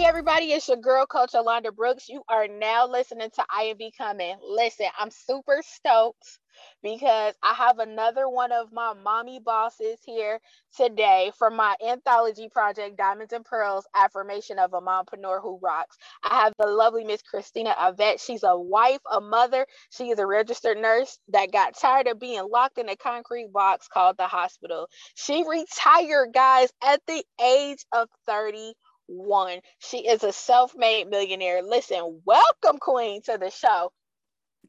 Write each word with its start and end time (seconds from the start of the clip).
Hey 0.00 0.06
everybody, 0.06 0.46
it's 0.46 0.66
your 0.66 0.78
girl 0.78 1.04
coach 1.04 1.32
Alonda 1.34 1.76
Brooks. 1.76 2.08
You 2.08 2.22
are 2.26 2.48
now 2.48 2.86
listening 2.88 3.28
to 3.34 3.44
I 3.54 3.64
Am 3.64 3.76
Becoming. 3.76 4.36
Listen, 4.42 4.86
I'm 4.98 5.10
super 5.10 5.60
stoked 5.62 6.38
because 6.82 7.34
I 7.42 7.52
have 7.52 7.80
another 7.80 8.26
one 8.26 8.50
of 8.50 8.72
my 8.72 8.94
mommy 8.94 9.40
bosses 9.44 9.98
here 10.06 10.40
today 10.74 11.32
for 11.38 11.50
my 11.50 11.76
anthology 11.86 12.48
project, 12.48 12.96
Diamonds 12.96 13.34
and 13.34 13.44
Pearls 13.44 13.84
Affirmation 13.94 14.58
of 14.58 14.72
a 14.72 14.80
Mompreneur 14.80 15.42
Who 15.42 15.58
Rocks. 15.62 15.98
I 16.24 16.44
have 16.44 16.54
the 16.58 16.68
lovely 16.68 17.04
Miss 17.04 17.20
Christina 17.20 17.74
Avette. 17.78 18.24
She's 18.24 18.42
a 18.42 18.58
wife, 18.58 19.00
a 19.12 19.20
mother. 19.20 19.66
She 19.90 20.08
is 20.08 20.18
a 20.18 20.26
registered 20.26 20.78
nurse 20.78 21.18
that 21.28 21.52
got 21.52 21.78
tired 21.78 22.08
of 22.08 22.18
being 22.18 22.48
locked 22.50 22.78
in 22.78 22.88
a 22.88 22.96
concrete 22.96 23.52
box 23.52 23.86
called 23.86 24.16
the 24.16 24.26
hospital. 24.26 24.88
She 25.14 25.44
retired, 25.46 26.32
guys, 26.32 26.70
at 26.82 27.02
the 27.06 27.22
age 27.44 27.84
of 27.92 28.08
30 28.26 28.72
one. 29.10 29.60
She 29.78 30.08
is 30.08 30.22
a 30.22 30.32
self 30.32 30.74
made 30.76 31.08
millionaire. 31.08 31.62
Listen, 31.62 32.20
welcome, 32.24 32.78
Queen, 32.78 33.22
to 33.22 33.38
the 33.38 33.50
show. 33.50 33.92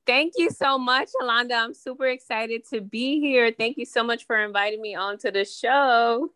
Thank 0.05 0.33
you 0.37 0.49
so 0.49 0.77
much, 0.77 1.09
Alonda. 1.21 1.53
I'm 1.53 1.73
super 1.73 2.07
excited 2.07 2.63
to 2.73 2.81
be 2.81 3.19
here. 3.19 3.51
Thank 3.51 3.77
you 3.77 3.85
so 3.85 4.03
much 4.03 4.25
for 4.25 4.43
inviting 4.43 4.81
me 4.81 4.95
onto 4.95 5.31
the 5.31 5.45
show. 5.45 6.31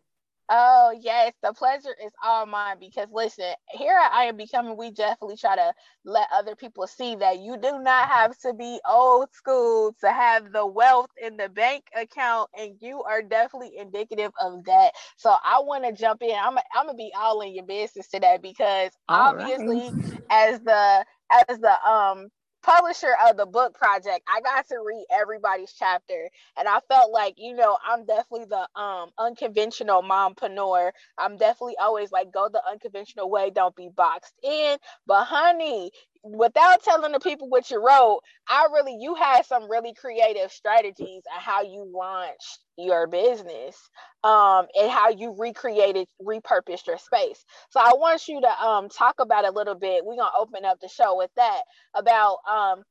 Oh, 0.48 0.96
yes. 1.00 1.32
The 1.42 1.52
pleasure 1.52 1.94
is 2.04 2.12
all 2.24 2.46
mine 2.46 2.76
because 2.78 3.08
listen, 3.12 3.52
here 3.70 3.98
I 3.98 4.24
am 4.24 4.36
becoming, 4.36 4.76
we 4.76 4.92
definitely 4.92 5.36
try 5.36 5.56
to 5.56 5.72
let 6.04 6.28
other 6.32 6.54
people 6.54 6.86
see 6.86 7.16
that 7.16 7.40
you 7.40 7.56
do 7.56 7.80
not 7.80 8.08
have 8.08 8.38
to 8.40 8.54
be 8.54 8.78
old 8.88 9.32
school 9.32 9.94
to 10.00 10.08
have 10.12 10.52
the 10.52 10.64
wealth 10.64 11.10
in 11.20 11.36
the 11.36 11.48
bank 11.48 11.84
account, 11.96 12.48
and 12.56 12.76
you 12.80 13.02
are 13.02 13.22
definitely 13.22 13.72
indicative 13.76 14.30
of 14.40 14.64
that. 14.66 14.92
So 15.16 15.30
I 15.30 15.60
want 15.60 15.84
to 15.84 15.92
jump 15.92 16.22
in. 16.22 16.36
I'm, 16.40 16.56
I'm 16.74 16.88
to 16.88 16.94
be 16.94 17.12
all 17.18 17.40
in 17.40 17.54
your 17.54 17.66
business 17.66 18.06
today 18.08 18.38
because 18.40 18.90
all 19.08 19.34
obviously, 19.34 19.94
right. 19.96 20.20
as 20.30 20.60
the 20.60 21.04
as 21.48 21.58
the 21.58 21.88
um 21.88 22.28
publisher 22.66 23.14
of 23.28 23.38
the 23.38 23.46
book 23.46 23.74
project, 23.74 24.22
I 24.28 24.42
got 24.42 24.68
to 24.68 24.76
read 24.86 25.06
everybody's 25.16 25.72
chapter, 25.72 26.30
and 26.58 26.68
I 26.68 26.80
felt 26.90 27.12
like, 27.12 27.36
you 27.38 27.54
know, 27.56 27.78
I'm 27.86 28.06
definitely 28.06 28.46
the 28.46 28.68
um 28.80 29.10
unconventional 29.18 30.02
mompreneur. 30.02 30.92
I'm 31.18 31.38
definitely 31.38 31.78
always 31.80 32.12
like 32.12 32.32
go 32.32 32.50
the 32.52 32.62
unconventional 32.70 33.30
way, 33.30 33.50
don't 33.50 33.76
be 33.76 33.90
boxed 33.96 34.34
in. 34.44 34.78
But 35.06 35.26
honey, 35.26 35.92
without 36.34 36.82
telling 36.82 37.12
the 37.12 37.20
people 37.20 37.48
what 37.48 37.70
you 37.70 37.84
wrote, 37.84 38.20
I 38.48 38.68
really 38.72 38.96
you 39.00 39.14
had 39.14 39.46
some 39.46 39.70
really 39.70 39.94
creative 39.94 40.52
strategies 40.52 41.22
on 41.34 41.40
how 41.40 41.62
you 41.62 41.90
launched 41.94 42.60
your 42.78 43.06
business 43.06 43.76
um 44.24 44.66
and 44.74 44.90
how 44.90 45.10
you 45.10 45.34
recreated 45.38 46.06
repurposed 46.22 46.86
your 46.86 46.98
space. 46.98 47.44
So 47.70 47.80
I 47.80 47.92
want 47.94 48.28
you 48.28 48.40
to 48.42 48.62
um 48.64 48.88
talk 48.88 49.16
about 49.20 49.46
a 49.46 49.50
little 49.52 49.74
bit. 49.76 50.04
We're 50.04 50.16
gonna 50.16 50.30
open 50.38 50.64
up 50.64 50.80
the 50.80 50.88
show 50.88 51.16
with 51.16 51.30
that 51.36 51.62
about 51.94 52.38
um 52.50 52.82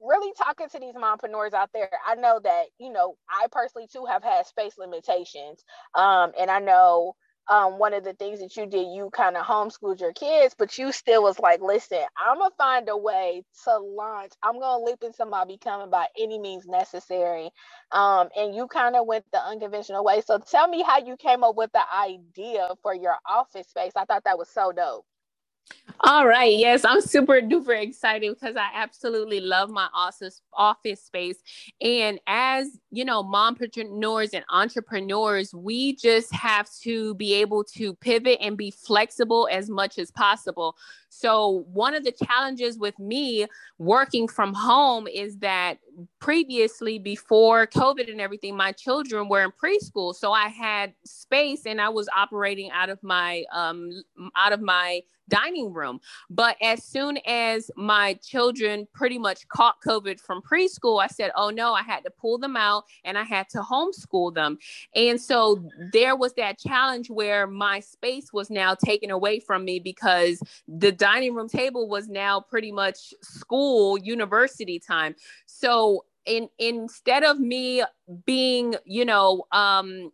really 0.00 0.32
talking 0.36 0.68
to 0.70 0.78
these 0.80 0.94
mompreneurs 0.94 1.52
out 1.54 1.70
there. 1.74 1.90
I 2.06 2.14
know 2.16 2.40
that, 2.42 2.66
you 2.78 2.92
know, 2.92 3.16
I 3.28 3.46
personally 3.52 3.88
too 3.92 4.06
have 4.06 4.22
had 4.22 4.46
space 4.46 4.74
limitations. 4.78 5.64
Um 5.94 6.32
and 6.38 6.50
I 6.50 6.60
know 6.60 7.14
um, 7.50 7.78
one 7.78 7.94
of 7.94 8.04
the 8.04 8.14
things 8.14 8.40
that 8.40 8.56
you 8.56 8.66
did, 8.66 8.88
you 8.94 9.10
kind 9.12 9.36
of 9.36 9.46
homeschooled 9.46 10.00
your 10.00 10.14
kids, 10.14 10.56
but 10.58 10.78
you 10.78 10.92
still 10.92 11.24
was 11.24 11.40
like, 11.40 11.62
listen, 11.62 12.00
I'm 12.18 12.38
gonna 12.38 12.50
find 12.58 12.88
a 12.90 12.98
way 12.98 13.44
to 13.64 13.78
launch. 13.78 14.32
I'm 14.42 14.60
gonna 14.60 14.84
leap 14.84 15.04
into 15.04 15.26
my 15.26 15.46
becoming 15.46 15.90
by 15.90 16.06
any 16.20 16.40
means 16.40 16.66
necessary. 16.66 17.50
Um, 17.92 18.30
and 18.36 18.54
you 18.56 18.68
kind 18.68 18.96
of 18.96 19.06
went 19.06 19.26
the 19.32 19.40
unconventional 19.40 20.04
way. 20.04 20.22
So 20.26 20.38
tell 20.40 20.68
me 20.68 20.82
how 20.82 21.00
you 21.04 21.16
came 21.18 21.44
up 21.44 21.56
with 21.56 21.72
the 21.72 21.82
idea 21.94 22.68
for 22.82 22.94
your 22.94 23.16
office 23.28 23.68
space. 23.68 23.92
I 23.96 24.06
thought 24.06 24.24
that 24.26 24.38
was 24.38 24.50
so 24.50 24.72
dope. 24.72 25.04
All 26.02 26.26
right. 26.26 26.56
Yes, 26.56 26.82
I'm 26.82 27.02
super 27.02 27.42
duper 27.42 27.78
excited 27.78 28.34
because 28.34 28.56
I 28.56 28.68
absolutely 28.74 29.40
love 29.40 29.68
my 29.68 29.86
office 29.92 30.40
office 30.54 31.02
space. 31.02 31.36
And 31.82 32.18
as 32.26 32.78
you 32.90 33.04
know, 33.04 33.22
mompreneurs 33.22 34.30
and 34.32 34.42
entrepreneurs, 34.48 35.52
we 35.52 35.96
just 35.96 36.32
have 36.34 36.70
to 36.82 37.14
be 37.16 37.34
able 37.34 37.64
to 37.76 37.92
pivot 37.96 38.38
and 38.40 38.56
be 38.56 38.70
flexible 38.70 39.46
as 39.52 39.68
much 39.68 39.98
as 39.98 40.10
possible. 40.10 40.74
So, 41.10 41.66
one 41.70 41.94
of 41.94 42.02
the 42.04 42.12
challenges 42.12 42.78
with 42.78 42.98
me 42.98 43.46
working 43.76 44.26
from 44.26 44.54
home 44.54 45.06
is 45.06 45.36
that 45.38 45.80
previously, 46.20 46.98
before 46.98 47.66
COVID 47.66 48.10
and 48.10 48.20
everything, 48.20 48.56
my 48.56 48.72
children 48.72 49.28
were 49.28 49.42
in 49.42 49.52
preschool, 49.52 50.14
so 50.14 50.32
I 50.32 50.48
had 50.48 50.94
space 51.04 51.66
and 51.66 51.80
I 51.80 51.88
was 51.88 52.08
operating 52.16 52.70
out 52.70 52.90
of 52.90 53.02
my 53.02 53.44
um, 53.52 53.90
out 54.36 54.52
of 54.52 54.60
my 54.60 55.02
dining 55.28 55.72
room. 55.72 56.00
But 56.28 56.56
as 56.60 56.84
soon 56.84 57.18
as 57.24 57.70
my 57.76 58.14
children 58.14 58.86
pretty 58.92 59.18
much 59.18 59.46
caught 59.48 59.76
COVID 59.86 60.20
from 60.20 60.42
preschool, 60.42 61.02
I 61.02 61.06
said, 61.06 61.30
"Oh 61.36 61.50
no!" 61.50 61.72
I 61.72 61.82
had 61.82 62.04
to 62.04 62.10
pull 62.10 62.38
them 62.38 62.56
out 62.56 62.84
and 63.04 63.16
I 63.16 63.22
had 63.22 63.48
to 63.50 63.60
homeschool 63.60 64.34
them. 64.34 64.58
And 64.94 65.20
so 65.20 65.64
there 65.92 66.16
was 66.16 66.34
that 66.34 66.58
challenge 66.58 67.10
where 67.10 67.46
my 67.46 67.80
space 67.80 68.32
was 68.32 68.50
now 68.50 68.74
taken 68.74 69.10
away 69.10 69.40
from 69.40 69.64
me 69.64 69.78
because 69.78 70.42
the 70.68 70.92
dining 70.92 71.34
room 71.34 71.48
table 71.48 71.88
was 71.88 72.08
now 72.08 72.40
pretty 72.40 72.72
much 72.72 73.14
school 73.22 73.98
university 73.98 74.78
time 74.78 75.14
so 75.46 75.89
in 76.26 76.48
instead 76.58 77.22
of 77.22 77.38
me 77.38 77.82
being 78.24 78.74
you 78.84 79.04
know 79.04 79.44
um 79.52 80.10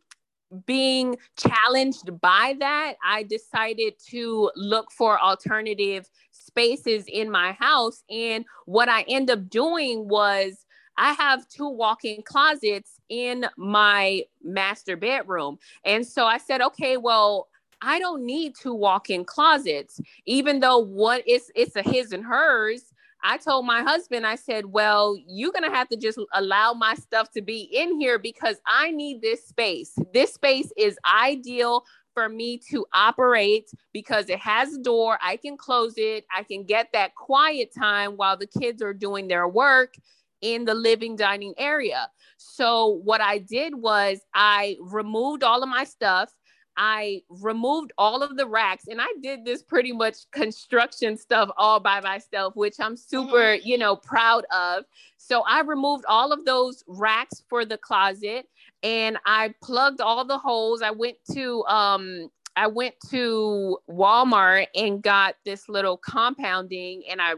being 0.65 1.17
challenged 1.37 2.21
by 2.21 2.55
that 2.61 2.95
i 3.05 3.25
decided 3.25 3.95
to 3.99 4.51
look 4.55 4.93
for 4.93 5.21
alternative 5.21 6.09
spaces 6.31 7.05
in 7.09 7.31
my 7.31 7.53
house 7.53 8.05
and 8.09 8.45
what 8.67 8.89
i 8.89 9.03
end 9.09 9.31
up 9.31 9.49
doing 9.49 10.09
was 10.09 10.65
I 10.99 11.13
have 11.13 11.47
two 11.49 11.69
walk 11.69 12.05
in 12.05 12.23
closets 12.23 13.01
in 13.09 13.47
my 13.57 14.23
master 14.43 14.97
bedroom. 14.97 15.59
And 15.85 16.07
so 16.07 16.25
I 16.25 16.39
said, 16.39 16.63
okay, 16.63 16.97
well, 16.97 17.49
I 17.83 17.99
don't 17.99 18.25
need 18.25 18.55
two 18.55 18.75
walk-in 18.75 19.25
closets, 19.25 20.01
even 20.25 20.61
though 20.61 20.79
what 20.79 21.27
is 21.29 21.51
it's 21.55 21.77
a 21.77 21.83
his 21.83 22.13
and 22.13 22.25
hers. 22.25 22.85
I 23.29 23.39
told 23.39 23.67
my 23.67 23.83
husband, 23.83 24.25
I 24.25 24.37
said, 24.37 24.67
Well, 24.67 25.19
you're 25.27 25.51
gonna 25.51 25.75
have 25.75 25.89
to 25.89 25.97
just 25.97 26.19
allow 26.33 26.75
my 26.75 26.95
stuff 26.95 27.33
to 27.33 27.43
be 27.43 27.63
in 27.73 27.99
here 27.99 28.21
because 28.21 28.57
I 28.65 28.93
need 28.93 29.21
this 29.21 29.45
space. 29.45 29.99
This 30.15 30.33
space 30.33 30.73
is 30.77 30.97
ideal 31.05 31.85
for 32.15 32.29
me 32.29 32.59
to 32.71 32.87
operate 32.95 33.69
because 33.93 34.31
it 34.31 34.39
has 34.39 34.75
a 34.75 34.79
door. 34.81 35.19
I 35.21 35.39
can 35.39 35.57
close 35.57 35.95
it. 35.97 36.25
I 36.35 36.45
can 36.45 36.63
get 36.63 36.89
that 36.93 37.17
quiet 37.17 37.75
time 37.77 38.13
while 38.13 38.37
the 38.37 38.47
kids 38.47 38.81
are 38.81 38.95
doing 38.95 39.27
their 39.27 39.49
work 39.49 39.97
in 40.41 40.65
the 40.65 40.75
living 40.75 41.17
dining 41.17 41.55
area. 41.59 42.09
So, 42.37 43.01
what 43.03 43.21
I 43.21 43.39
did 43.39 43.75
was 43.75 44.21
I 44.35 44.77
removed 44.81 45.43
all 45.43 45.65
of 45.65 45.69
my 45.69 45.83
stuff. 45.83 46.33
I 46.77 47.23
removed 47.29 47.93
all 47.97 48.23
of 48.23 48.37
the 48.37 48.47
racks 48.47 48.85
and 48.89 49.01
I 49.01 49.09
did 49.23 49.45
this 49.45 49.63
pretty 49.63 49.93
much 49.93 50.31
construction 50.31 51.17
stuff 51.17 51.51
all 51.57 51.81
by 51.81 52.01
myself, 52.01 52.55
which 52.57 52.75
I'm 52.79 52.97
super, 52.97 53.37
mm-hmm. 53.37 53.67
you 53.67 53.79
know, 53.79 53.97
proud 53.97 54.45
of. 54.53 54.85
So 55.17 55.43
I 55.43 55.63
removed 55.63 56.05
all 56.09 56.33
of 56.33 56.45
those 56.45 56.85
racks 56.87 57.43
for 57.49 57.65
the 57.65 57.79
closet 57.79 58.47
and 58.83 59.19
I 59.25 59.55
plugged 59.63 60.01
all 60.01 60.25
the 60.25 60.39
holes. 60.39 60.83
I 60.83 60.91
went 60.91 61.17
to 61.33 61.65
um 61.65 62.31
I 62.57 62.67
went 62.67 62.95
to 63.11 63.79
Walmart 63.89 64.69
and 64.75 65.03
got 65.03 65.37
this 65.45 65.69
little 65.69 65.99
compounding 65.99 67.03
and 67.11 67.21
I 67.21 67.35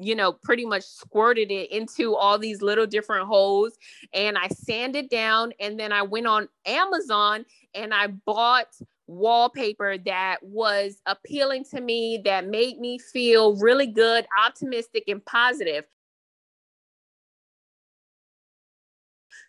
you 0.00 0.14
know, 0.14 0.32
pretty 0.32 0.64
much 0.64 0.84
squirted 0.84 1.50
it 1.50 1.70
into 1.70 2.14
all 2.14 2.38
these 2.38 2.62
little 2.62 2.86
different 2.86 3.26
holes 3.26 3.76
and 4.14 4.38
I 4.38 4.48
sanded 4.48 5.08
down 5.08 5.52
and 5.60 5.78
then 5.78 5.92
I 5.92 6.02
went 6.02 6.26
on 6.26 6.48
Amazon 6.66 7.44
and 7.74 7.92
I 7.92 8.06
bought 8.08 8.68
wallpaper 9.06 9.98
that 9.98 10.38
was 10.42 11.00
appealing 11.06 11.64
to 11.64 11.80
me 11.80 12.20
that 12.24 12.46
made 12.46 12.78
me 12.78 12.98
feel 12.98 13.56
really 13.56 13.86
good, 13.86 14.26
optimistic 14.42 15.04
and 15.08 15.24
positive. 15.24 15.84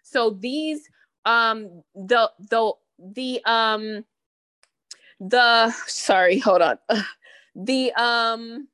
So 0.04 0.32
these 0.32 0.82
um 1.26 1.84
the 1.96 2.30
the 2.50 2.74
the 3.00 3.42
um 3.46 4.06
the 5.20 5.72
sorry, 5.88 6.40
hold 6.40 6.62
on. 6.62 6.78
The 7.56 7.94
um 7.94 8.68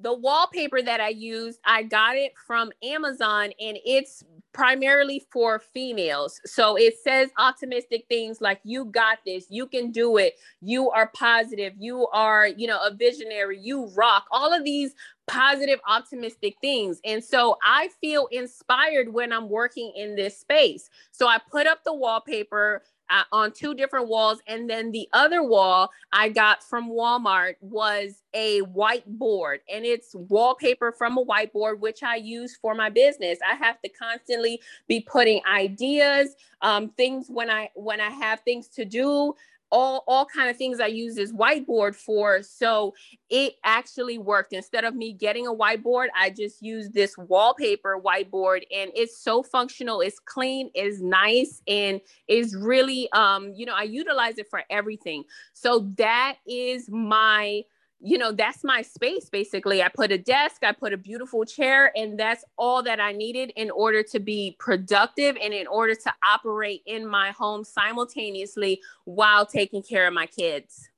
the 0.00 0.14
wallpaper 0.14 0.82
that 0.82 1.00
I 1.00 1.08
used, 1.08 1.60
I 1.64 1.82
got 1.82 2.16
it 2.16 2.32
from 2.46 2.70
Amazon 2.82 3.50
and 3.60 3.78
it's 3.84 4.24
primarily 4.52 5.24
for 5.30 5.58
females. 5.58 6.40
So 6.44 6.76
it 6.76 6.94
says 7.02 7.30
optimistic 7.38 8.06
things 8.08 8.40
like 8.40 8.60
you 8.64 8.86
got 8.86 9.18
this, 9.24 9.46
you 9.48 9.66
can 9.66 9.92
do 9.92 10.16
it, 10.16 10.34
you 10.60 10.90
are 10.90 11.10
positive, 11.14 11.74
you 11.78 12.08
are, 12.08 12.48
you 12.48 12.66
know, 12.66 12.80
a 12.84 12.92
visionary, 12.92 13.58
you 13.60 13.86
rock. 13.94 14.26
All 14.32 14.52
of 14.52 14.64
these 14.64 14.94
positive 15.28 15.78
optimistic 15.86 16.56
things. 16.60 17.00
And 17.04 17.22
so 17.22 17.56
I 17.62 17.90
feel 18.00 18.26
inspired 18.32 19.12
when 19.12 19.32
I'm 19.32 19.48
working 19.48 19.92
in 19.94 20.16
this 20.16 20.36
space. 20.36 20.90
So 21.12 21.28
I 21.28 21.38
put 21.50 21.68
up 21.68 21.84
the 21.84 21.94
wallpaper 21.94 22.82
uh, 23.10 23.24
on 23.32 23.52
two 23.52 23.74
different 23.74 24.08
walls. 24.08 24.40
And 24.46 24.70
then 24.70 24.92
the 24.92 25.08
other 25.12 25.42
wall 25.42 25.90
I 26.12 26.28
got 26.28 26.62
from 26.62 26.90
Walmart 26.90 27.56
was 27.60 28.22
a 28.32 28.62
whiteboard 28.62 29.58
and 29.72 29.84
it's 29.84 30.14
wallpaper 30.14 30.92
from 30.92 31.18
a 31.18 31.24
whiteboard, 31.24 31.80
which 31.80 32.02
I 32.02 32.16
use 32.16 32.56
for 32.56 32.74
my 32.74 32.88
business. 32.88 33.38
I 33.46 33.54
have 33.54 33.80
to 33.82 33.88
constantly 33.88 34.60
be 34.86 35.00
putting 35.00 35.40
ideas, 35.50 36.36
um, 36.62 36.90
things 36.90 37.26
when 37.28 37.50
I 37.50 37.70
when 37.74 38.00
I 38.00 38.10
have 38.10 38.40
things 38.40 38.68
to 38.68 38.84
do 38.84 39.34
all 39.70 40.04
all 40.06 40.26
kind 40.26 40.50
of 40.50 40.56
things 40.56 40.80
I 40.80 40.86
use 40.86 41.14
this 41.14 41.32
whiteboard 41.32 41.94
for. 41.94 42.42
So 42.42 42.94
it 43.28 43.54
actually 43.64 44.18
worked. 44.18 44.52
Instead 44.52 44.84
of 44.84 44.94
me 44.94 45.12
getting 45.12 45.46
a 45.46 45.54
whiteboard, 45.54 46.08
I 46.18 46.30
just 46.30 46.62
use 46.62 46.90
this 46.90 47.16
wallpaper 47.16 48.00
whiteboard 48.00 48.62
and 48.74 48.90
it's 48.94 49.18
so 49.18 49.42
functional, 49.42 50.00
it's 50.00 50.18
clean, 50.18 50.70
it's 50.74 51.00
nice, 51.00 51.62
and 51.66 52.00
it's 52.28 52.54
really 52.54 53.10
um, 53.12 53.52
you 53.54 53.66
know, 53.66 53.74
I 53.74 53.84
utilize 53.84 54.38
it 54.38 54.48
for 54.48 54.62
everything. 54.70 55.24
So 55.52 55.90
that 55.96 56.36
is 56.46 56.88
my 56.90 57.62
you 58.02 58.16
know, 58.16 58.32
that's 58.32 58.64
my 58.64 58.82
space 58.82 59.28
basically. 59.28 59.82
I 59.82 59.88
put 59.88 60.10
a 60.10 60.18
desk, 60.18 60.64
I 60.64 60.72
put 60.72 60.92
a 60.92 60.96
beautiful 60.96 61.44
chair, 61.44 61.92
and 61.94 62.18
that's 62.18 62.44
all 62.56 62.82
that 62.84 63.00
I 63.00 63.12
needed 63.12 63.52
in 63.56 63.70
order 63.70 64.02
to 64.04 64.18
be 64.18 64.56
productive 64.58 65.36
and 65.40 65.52
in 65.52 65.66
order 65.66 65.94
to 65.94 66.14
operate 66.24 66.82
in 66.86 67.06
my 67.06 67.30
home 67.32 67.62
simultaneously 67.62 68.80
while 69.04 69.44
taking 69.44 69.82
care 69.82 70.06
of 70.06 70.14
my 70.14 70.26
kids. 70.26 70.88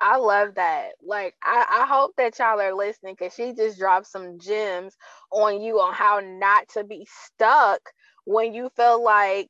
I 0.00 0.16
love 0.16 0.56
that. 0.56 0.92
Like, 1.02 1.34
I, 1.42 1.66
I 1.82 1.86
hope 1.86 2.12
that 2.16 2.38
y'all 2.38 2.60
are 2.60 2.74
listening 2.74 3.16
because 3.18 3.34
she 3.34 3.54
just 3.54 3.78
dropped 3.78 4.06
some 4.06 4.38
gems 4.38 4.96
on 5.30 5.60
you 5.60 5.78
on 5.80 5.94
how 5.94 6.20
not 6.22 6.68
to 6.70 6.84
be 6.84 7.06
stuck 7.32 7.80
when 8.24 8.54
you 8.54 8.70
feel 8.76 9.02
like 9.02 9.48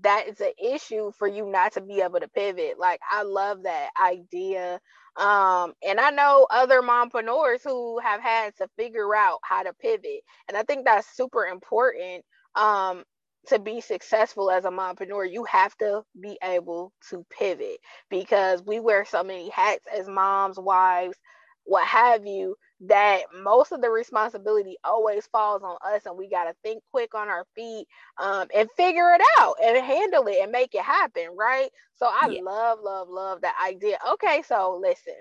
that 0.00 0.28
is 0.28 0.40
an 0.40 0.52
issue 0.62 1.12
for 1.18 1.28
you 1.28 1.46
not 1.46 1.72
to 1.72 1.80
be 1.80 2.00
able 2.00 2.20
to 2.20 2.28
pivot. 2.28 2.78
Like, 2.78 3.00
I 3.10 3.22
love 3.22 3.62
that 3.64 3.90
idea 4.02 4.80
um, 5.16 5.74
and 5.86 6.00
I 6.00 6.10
know 6.10 6.46
other 6.50 6.82
mompreneurs 6.82 7.62
who 7.64 7.98
have 8.00 8.20
had 8.20 8.56
to 8.56 8.68
figure 8.76 9.14
out 9.14 9.38
how 9.44 9.62
to 9.62 9.72
pivot. 9.74 10.22
And 10.48 10.56
I 10.56 10.62
think 10.64 10.84
that's 10.84 11.16
super 11.16 11.46
important 11.46 12.24
um, 12.56 13.04
to 13.48 13.58
be 13.60 13.80
successful 13.80 14.50
as 14.50 14.64
a 14.64 14.70
mompreneur. 14.70 15.30
You 15.30 15.44
have 15.44 15.76
to 15.78 16.02
be 16.20 16.38
able 16.42 16.92
to 17.10 17.24
pivot 17.38 17.78
because 18.10 18.62
we 18.66 18.80
wear 18.80 19.04
so 19.04 19.22
many 19.22 19.50
hats 19.50 19.84
as 19.96 20.08
moms, 20.08 20.58
wives, 20.58 21.16
what 21.64 21.86
have 21.86 22.26
you 22.26 22.56
that 22.80 23.22
most 23.42 23.72
of 23.72 23.80
the 23.80 23.88
responsibility 23.88 24.76
always 24.84 25.26
falls 25.26 25.62
on 25.62 25.76
us 25.84 26.04
and 26.06 26.16
we 26.16 26.28
got 26.28 26.44
to 26.44 26.54
think 26.62 26.82
quick 26.90 27.14
on 27.14 27.28
our 27.28 27.44
feet 27.54 27.86
um, 28.18 28.46
and 28.54 28.68
figure 28.76 29.12
it 29.14 29.20
out 29.38 29.54
and 29.62 29.84
handle 29.84 30.26
it 30.26 30.38
and 30.42 30.52
make 30.52 30.74
it 30.74 30.82
happen 30.82 31.28
right 31.36 31.70
so 31.94 32.06
i 32.06 32.28
yeah. 32.28 32.40
love 32.42 32.78
love 32.82 33.08
love 33.08 33.40
that 33.40 33.56
idea 33.66 33.96
okay 34.12 34.42
so 34.46 34.78
listen 34.80 35.14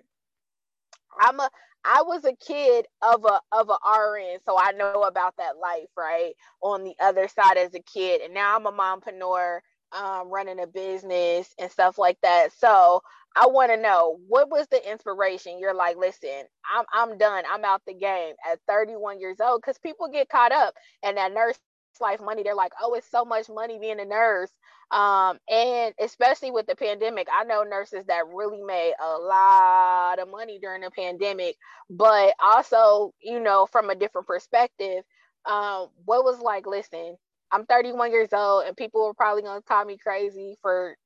i'm 1.22 1.40
a 1.40 1.50
i 1.86 2.02
was 2.02 2.26
a 2.26 2.36
kid 2.36 2.86
of 3.02 3.24
a 3.26 3.40
of 3.52 3.70
a 3.70 3.78
rn 4.00 4.38
so 4.46 4.58
i 4.60 4.72
know 4.72 5.04
about 5.04 5.36
that 5.38 5.58
life 5.62 5.88
right 5.98 6.34
on 6.62 6.84
the 6.84 6.96
other 7.00 7.28
side 7.28 7.58
as 7.58 7.74
a 7.76 7.80
kid 7.82 8.22
and 8.22 8.34
now 8.34 8.56
i'm 8.56 8.66
a 8.66 8.72
mompreneur 8.72 9.60
um, 9.94 10.30
running 10.30 10.60
a 10.62 10.68
business 10.68 11.54
and 11.60 11.72
stuff 11.72 11.98
like 11.98 12.18
that 12.24 12.52
so 12.58 13.02
I 13.36 13.48
want 13.48 13.72
to 13.72 13.78
know 13.82 14.20
what 14.28 14.50
was 14.52 14.68
the 14.68 14.92
inspiration. 14.92 15.60
You're 15.60 15.74
like, 15.74 15.98
listen, 15.98 16.44
I'm 16.72 16.86
I'm 16.94 17.18
done. 17.18 17.44
I'm 17.52 17.66
out 17.66 17.82
the 17.88 17.94
game 17.96 18.36
at 18.50 18.60
31 18.68 19.20
years 19.20 19.38
old 19.42 19.62
because 19.62 19.80
people 19.80 20.08
get 20.10 20.30
caught 20.30 20.52
up 20.52 20.76
and 21.04 21.18
that 21.18 21.34
nurse 21.34 21.58
life 22.00 22.22
money. 22.22 22.44
They're 22.44 22.56
like, 22.56 22.74
oh, 22.82 22.94
it's 22.94 23.10
so 23.10 23.26
much 23.26 23.50
money 23.50 23.80
being 23.80 24.00
a 24.00 24.06
nurse. 24.06 24.52
Um, 24.92 25.40
and 25.50 25.96
especially 26.00 26.52
with 26.52 26.68
the 26.68 26.76
pandemic, 26.76 27.28
I 27.34 27.44
know 27.46 27.64
nurses 27.64 28.06
that 28.08 28.28
really 28.32 28.62
made 28.62 28.94
a 29.04 29.18
lot 29.18 30.20
of 30.20 30.30
money 30.30 30.60
during 30.62 30.82
the 30.82 30.92
pandemic, 30.92 31.56
but 31.90 32.36
also, 32.44 33.14
you 33.20 33.40
know, 33.40 33.66
from 33.72 33.90
a 33.90 33.96
different 33.96 34.28
perspective, 34.28 35.04
um, 35.46 35.88
what 36.06 36.24
was 36.24 36.40
like, 36.40 36.68
listen, 36.68 37.18
I'm 37.54 37.66
31 37.66 38.12
years 38.12 38.30
old 38.34 38.66
and 38.66 38.76
people 38.76 39.06
are 39.06 39.14
probably 39.14 39.44
gonna 39.44 39.62
call 39.62 39.86
me 39.86 39.98
crazy 39.98 40.58
for 40.62 40.98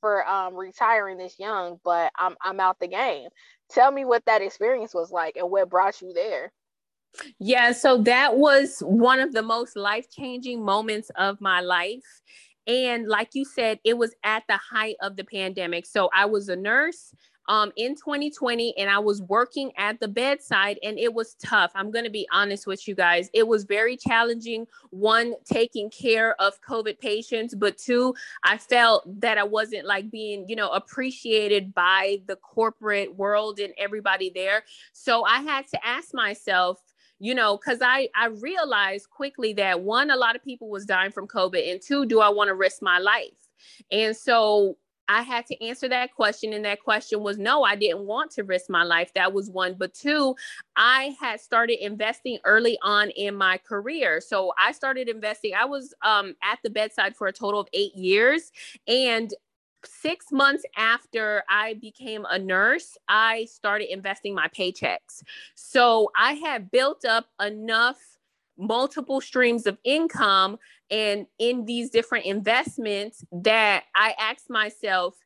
for 0.00 0.26
um 0.28 0.54
retiring 0.54 1.18
this 1.18 1.38
young, 1.38 1.78
but 1.84 2.12
I'm 2.16 2.36
I'm 2.42 2.60
out 2.60 2.78
the 2.78 2.88
game. 2.88 3.28
Tell 3.70 3.90
me 3.90 4.04
what 4.04 4.24
that 4.26 4.40
experience 4.40 4.94
was 4.94 5.10
like 5.10 5.36
and 5.36 5.50
what 5.50 5.68
brought 5.68 6.00
you 6.00 6.12
there. 6.12 6.52
Yeah, 7.38 7.72
so 7.72 7.98
that 8.02 8.36
was 8.36 8.80
one 8.80 9.18
of 9.18 9.32
the 9.32 9.42
most 9.42 9.76
life-changing 9.76 10.62
moments 10.62 11.10
of 11.16 11.40
my 11.40 11.60
life. 11.60 12.04
And 12.66 13.08
like 13.08 13.30
you 13.32 13.46
said, 13.46 13.80
it 13.82 13.96
was 13.96 14.14
at 14.24 14.44
the 14.46 14.58
height 14.58 14.96
of 15.00 15.16
the 15.16 15.24
pandemic. 15.24 15.86
So 15.86 16.10
I 16.14 16.26
was 16.26 16.50
a 16.50 16.56
nurse 16.56 17.14
um, 17.48 17.72
in 17.76 17.94
2020 17.94 18.76
and 18.76 18.90
I 18.90 18.98
was 18.98 19.22
working 19.22 19.72
at 19.76 19.98
the 20.00 20.08
bedside 20.08 20.78
and 20.82 20.98
it 20.98 21.12
was 21.12 21.34
tough. 21.34 21.72
I'm 21.74 21.90
going 21.90 22.04
to 22.04 22.10
be 22.10 22.28
honest 22.30 22.66
with 22.66 22.86
you 22.86 22.94
guys. 22.94 23.30
It 23.32 23.48
was 23.48 23.64
very 23.64 23.96
challenging. 23.96 24.66
One, 24.90 25.34
taking 25.44 25.90
care 25.90 26.40
of 26.40 26.60
COVID 26.60 27.00
patients, 27.00 27.54
but 27.54 27.78
two, 27.78 28.14
I 28.44 28.58
felt 28.58 29.20
that 29.20 29.38
I 29.38 29.44
wasn't 29.44 29.86
like 29.86 30.10
being, 30.10 30.46
you 30.48 30.56
know, 30.56 30.70
appreciated 30.70 31.74
by 31.74 32.20
the 32.26 32.36
corporate 32.36 33.16
world 33.16 33.58
and 33.58 33.72
everybody 33.78 34.30
there. 34.34 34.64
So 34.92 35.24
I 35.24 35.40
had 35.40 35.66
to 35.68 35.86
ask 35.86 36.14
myself, 36.14 36.80
you 37.20 37.34
know 37.34 37.56
because 37.56 37.80
i 37.82 38.08
i 38.14 38.26
realized 38.26 39.10
quickly 39.10 39.52
that 39.52 39.80
one 39.80 40.10
a 40.10 40.16
lot 40.16 40.36
of 40.36 40.44
people 40.44 40.70
was 40.70 40.84
dying 40.84 41.10
from 41.10 41.26
covid 41.26 41.68
and 41.68 41.82
two 41.82 42.06
do 42.06 42.20
i 42.20 42.28
want 42.28 42.46
to 42.46 42.54
risk 42.54 42.80
my 42.80 42.98
life 42.98 43.32
and 43.90 44.16
so 44.16 44.76
I 45.08 45.22
had 45.22 45.46
to 45.46 45.64
answer 45.64 45.88
that 45.88 46.14
question. 46.14 46.52
And 46.52 46.64
that 46.64 46.82
question 46.82 47.20
was 47.20 47.38
no, 47.38 47.62
I 47.62 47.76
didn't 47.76 48.06
want 48.06 48.30
to 48.32 48.44
risk 48.44 48.68
my 48.68 48.84
life. 48.84 49.12
That 49.14 49.32
was 49.32 49.50
one. 49.50 49.74
But 49.74 49.94
two, 49.94 50.36
I 50.76 51.16
had 51.20 51.40
started 51.40 51.84
investing 51.84 52.38
early 52.44 52.78
on 52.82 53.10
in 53.10 53.34
my 53.34 53.58
career. 53.58 54.20
So 54.20 54.52
I 54.58 54.72
started 54.72 55.08
investing. 55.08 55.54
I 55.54 55.64
was 55.64 55.94
um, 56.02 56.34
at 56.42 56.58
the 56.62 56.70
bedside 56.70 57.16
for 57.16 57.26
a 57.26 57.32
total 57.32 57.60
of 57.60 57.68
eight 57.72 57.94
years. 57.94 58.52
And 58.86 59.32
six 59.84 60.26
months 60.32 60.64
after 60.76 61.44
I 61.48 61.74
became 61.74 62.26
a 62.28 62.38
nurse, 62.38 62.98
I 63.08 63.46
started 63.46 63.92
investing 63.92 64.34
my 64.34 64.48
paychecks. 64.48 65.22
So 65.54 66.10
I 66.18 66.34
had 66.34 66.70
built 66.70 67.04
up 67.04 67.26
enough 67.40 68.17
multiple 68.58 69.20
streams 69.20 69.66
of 69.66 69.78
income 69.84 70.58
and 70.90 71.26
in 71.38 71.64
these 71.64 71.90
different 71.90 72.26
investments 72.26 73.24
that 73.30 73.84
I 73.94 74.14
asked 74.18 74.50
myself, 74.50 75.16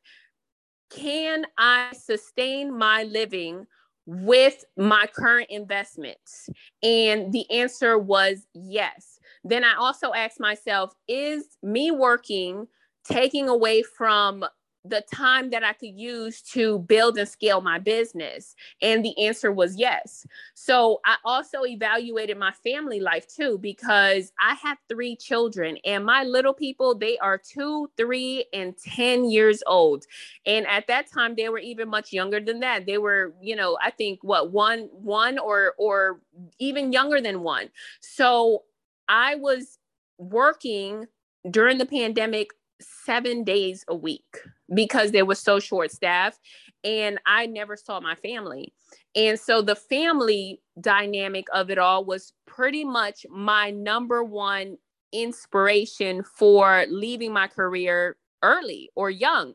can 0.89 1.45
I 1.57 1.91
sustain 1.93 2.77
my 2.77 3.03
living 3.03 3.65
with 4.05 4.63
my 4.77 5.07
current 5.07 5.47
investments? 5.49 6.49
And 6.83 7.31
the 7.31 7.49
answer 7.49 7.97
was 7.97 8.45
yes. 8.53 9.19
Then 9.43 9.63
I 9.63 9.75
also 9.75 10.13
asked 10.13 10.39
myself, 10.39 10.93
is 11.07 11.57
me 11.63 11.91
working 11.91 12.67
taking 13.03 13.49
away 13.49 13.83
from 13.83 14.45
the 14.85 15.01
time 15.13 15.49
that 15.51 15.63
I 15.63 15.73
could 15.73 15.97
use 15.97 16.41
to 16.53 16.79
build 16.79 17.17
and 17.17 17.27
scale 17.27 17.61
my 17.61 17.79
business? 17.79 18.55
And 18.81 19.03
the 19.03 19.17
answer 19.25 19.51
was 19.51 19.75
yes. 19.77 20.25
So 20.53 20.99
I 21.05 21.15
also 21.23 21.65
evaluated 21.65 22.37
my 22.37 22.51
family 22.51 22.99
life 22.99 23.27
too, 23.27 23.57
because 23.59 24.31
I 24.39 24.55
have 24.55 24.77
three 24.89 25.15
children 25.15 25.77
and 25.85 26.05
my 26.05 26.23
little 26.23 26.53
people, 26.53 26.95
they 26.95 27.17
are 27.19 27.37
two, 27.37 27.89
three, 27.97 28.45
and 28.53 28.77
10 28.77 29.29
years 29.29 29.63
old. 29.67 30.05
And 30.45 30.67
at 30.67 30.87
that 30.87 31.11
time, 31.11 31.35
they 31.35 31.49
were 31.49 31.59
even 31.59 31.89
much 31.89 32.11
younger 32.11 32.39
than 32.39 32.59
that. 32.59 32.85
They 32.85 32.97
were, 32.97 33.33
you 33.41 33.55
know, 33.55 33.77
I 33.81 33.91
think 33.91 34.19
what 34.21 34.51
one, 34.51 34.89
one 34.91 35.39
or, 35.39 35.75
or 35.77 36.19
even 36.59 36.91
younger 36.91 37.21
than 37.21 37.41
one. 37.41 37.69
So 38.01 38.63
I 39.07 39.35
was 39.35 39.79
working 40.17 41.07
during 41.49 41.77
the 41.77 41.85
pandemic 41.85 42.51
seven 42.79 43.43
days 43.43 43.85
a 43.87 43.95
week 43.95 44.37
because 44.73 45.11
they 45.11 45.23
were 45.23 45.35
so 45.35 45.59
short 45.59 45.91
staffed 45.91 46.39
and 46.83 47.19
I 47.25 47.45
never 47.45 47.75
saw 47.75 47.99
my 47.99 48.15
family. 48.15 48.73
And 49.15 49.39
so 49.39 49.61
the 49.61 49.75
family 49.75 50.61
dynamic 50.79 51.47
of 51.53 51.69
it 51.69 51.77
all 51.77 52.05
was 52.05 52.33
pretty 52.45 52.83
much 52.83 53.25
my 53.29 53.71
number 53.71 54.23
one 54.23 54.77
inspiration 55.11 56.23
for 56.23 56.85
leaving 56.89 57.31
my 57.31 57.47
career 57.47 58.17
early 58.41 58.89
or 58.95 59.09
young. 59.09 59.53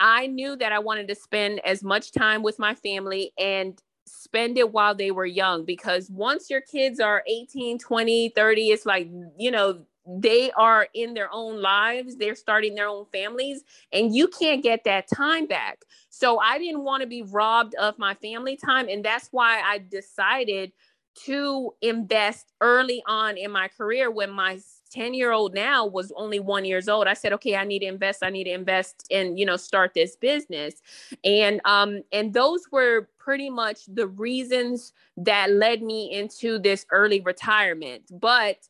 I 0.00 0.26
knew 0.26 0.56
that 0.56 0.72
I 0.72 0.78
wanted 0.78 1.08
to 1.08 1.14
spend 1.14 1.60
as 1.64 1.82
much 1.82 2.12
time 2.12 2.42
with 2.42 2.58
my 2.58 2.74
family 2.74 3.32
and 3.38 3.80
spend 4.06 4.58
it 4.58 4.72
while 4.72 4.94
they 4.94 5.10
were 5.10 5.26
young 5.26 5.64
because 5.64 6.10
once 6.10 6.50
your 6.50 6.60
kids 6.60 7.00
are 7.00 7.22
18, 7.26 7.78
20, 7.78 8.30
30, 8.30 8.68
it's 8.70 8.86
like, 8.86 9.08
you 9.38 9.50
know, 9.50 9.84
they 10.06 10.50
are 10.52 10.88
in 10.94 11.14
their 11.14 11.32
own 11.32 11.60
lives, 11.60 12.16
they're 12.16 12.34
starting 12.34 12.74
their 12.74 12.88
own 12.88 13.06
families, 13.12 13.62
and 13.92 14.14
you 14.14 14.28
can't 14.28 14.62
get 14.62 14.84
that 14.84 15.08
time 15.08 15.46
back. 15.46 15.82
So 16.10 16.38
I 16.38 16.58
didn't 16.58 16.84
want 16.84 17.00
to 17.02 17.06
be 17.06 17.22
robbed 17.22 17.74
of 17.76 17.98
my 17.98 18.14
family 18.14 18.56
time. 18.56 18.88
And 18.88 19.04
that's 19.04 19.28
why 19.30 19.60
I 19.64 19.78
decided 19.78 20.72
to 21.14 21.72
invest 21.80 22.52
early 22.60 23.02
on 23.06 23.36
in 23.36 23.50
my 23.50 23.68
career 23.68 24.10
when 24.10 24.30
my 24.30 24.58
10 24.90 25.14
year 25.14 25.32
old 25.32 25.54
now 25.54 25.86
was 25.86 26.12
only 26.16 26.40
one 26.40 26.64
years 26.64 26.88
old 26.88 27.06
i 27.06 27.14
said 27.14 27.32
okay 27.32 27.56
i 27.56 27.64
need 27.64 27.80
to 27.80 27.86
invest 27.86 28.22
i 28.22 28.30
need 28.30 28.44
to 28.44 28.52
invest 28.52 29.06
and 29.10 29.38
you 29.38 29.46
know 29.46 29.56
start 29.56 29.92
this 29.94 30.16
business 30.16 30.82
and 31.24 31.60
um 31.64 32.02
and 32.12 32.32
those 32.32 32.62
were 32.70 33.08
pretty 33.18 33.50
much 33.50 33.80
the 33.86 34.06
reasons 34.06 34.92
that 35.16 35.50
led 35.50 35.82
me 35.82 36.12
into 36.12 36.58
this 36.58 36.86
early 36.90 37.20
retirement 37.20 38.02
but 38.20 38.68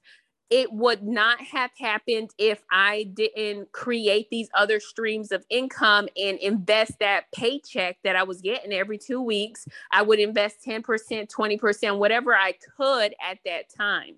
it 0.54 0.73
would 0.73 1.02
not 1.02 1.40
have 1.40 1.73
happened 1.76 2.30
if 2.38 2.62
I 2.70 3.11
didn't 3.12 3.73
create 3.73 4.30
these 4.30 4.49
other 4.54 4.78
streams 4.78 5.32
of 5.32 5.44
income 5.50 6.08
and 6.16 6.38
invest 6.38 7.00
that 7.00 7.25
paycheck 7.32 7.99
that 8.04 8.14
I 8.14 8.23
was 8.23 8.40
getting 8.40 8.73
every 8.73 8.96
two 8.96 9.20
weeks. 9.20 9.66
I 9.90 10.02
would 10.02 10.20
invest 10.20 10.64
10%, 10.64 10.84
20%, 10.84 11.99
whatever 11.99 12.37
I 12.37 12.54
could 12.76 13.16
at 13.20 13.38
that 13.44 13.68
time. 13.68 14.14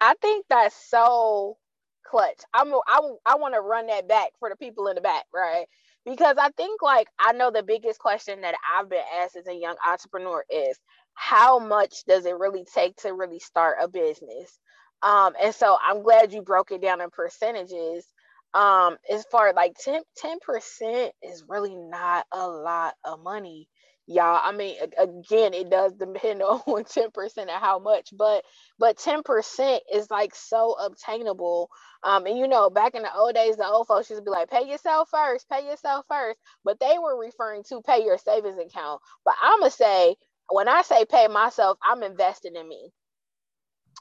I 0.00 0.14
think 0.22 0.46
that's 0.48 0.74
so 0.74 1.58
clutch. 2.02 2.40
I'm 2.54 2.72
I, 2.86 3.00
I 3.26 3.34
want 3.34 3.52
to 3.52 3.60
run 3.60 3.88
that 3.88 4.08
back 4.08 4.30
for 4.38 4.48
the 4.48 4.56
people 4.56 4.88
in 4.88 4.94
the 4.94 5.02
back, 5.02 5.26
right? 5.34 5.66
Because 6.06 6.38
I 6.40 6.48
think 6.56 6.80
like 6.80 7.08
I 7.18 7.32
know 7.32 7.50
the 7.50 7.62
biggest 7.62 7.98
question 7.98 8.40
that 8.40 8.54
I've 8.74 8.88
been 8.88 9.04
asked 9.20 9.36
as 9.36 9.46
a 9.46 9.54
young 9.54 9.76
entrepreneur 9.86 10.42
is 10.48 10.78
how 11.12 11.58
much 11.58 12.04
does 12.06 12.24
it 12.24 12.38
really 12.38 12.64
take 12.64 12.96
to 13.02 13.12
really 13.12 13.40
start 13.40 13.76
a 13.82 13.88
business? 13.88 14.58
Um, 15.02 15.34
and 15.42 15.54
so 15.54 15.78
I'm 15.82 16.02
glad 16.02 16.32
you 16.34 16.42
broke 16.42 16.72
it 16.72 16.82
down 16.82 17.02
in 17.02 17.10
percentages. 17.10 18.06
Um, 18.54 18.98
as 19.12 19.24
far 19.32 19.54
like 19.54 19.76
10 19.84 20.02
percent 20.40 21.12
is 21.22 21.44
really 21.48 21.76
not 21.76 22.26
a 22.32 22.48
lot 22.48 22.94
of 23.04 23.22
money 23.22 23.68
y'all. 24.08 24.40
I 24.42 24.52
mean 24.52 24.76
again 24.98 25.54
it 25.54 25.70
does 25.70 25.92
depend 25.94 26.42
on 26.42 26.60
10% 26.84 27.38
of 27.44 27.62
how 27.62 27.78
much 27.78 28.10
but 28.18 28.44
but 28.78 28.98
10% 28.98 29.80
is 29.94 30.10
like 30.10 30.34
so 30.34 30.74
obtainable. 30.84 31.70
Um 32.04 32.26
and 32.26 32.38
you 32.38 32.48
know 32.48 32.70
back 32.70 32.96
in 32.96 33.02
the 33.04 33.14
old 33.16 33.36
days 33.36 33.56
the 33.58 33.66
old 33.68 33.86
folks 33.88 34.10
used 34.10 34.20
to 34.22 34.24
be 34.24 34.32
like 34.32 34.50
pay 34.50 34.68
yourself 34.68 35.10
first 35.10 35.48
pay 35.50 35.66
yourself 35.66 36.06
first 36.08 36.40
but 36.64 36.80
they 36.80 36.96
were 37.02 37.18
referring 37.20 37.64
to 37.70 37.82
pay 37.82 38.04
your 38.04 38.18
savings 38.18 38.58
account. 38.58 39.00
But 39.24 39.34
i'm 39.42 39.60
gonna 39.60 39.70
say 39.70 40.16
when 40.50 40.68
i 40.68 40.82
say 40.82 41.06
pay 41.06 41.28
myself 41.28 41.78
i'm 41.88 42.02
investing 42.02 42.56
in 42.56 42.68
me 42.68 42.90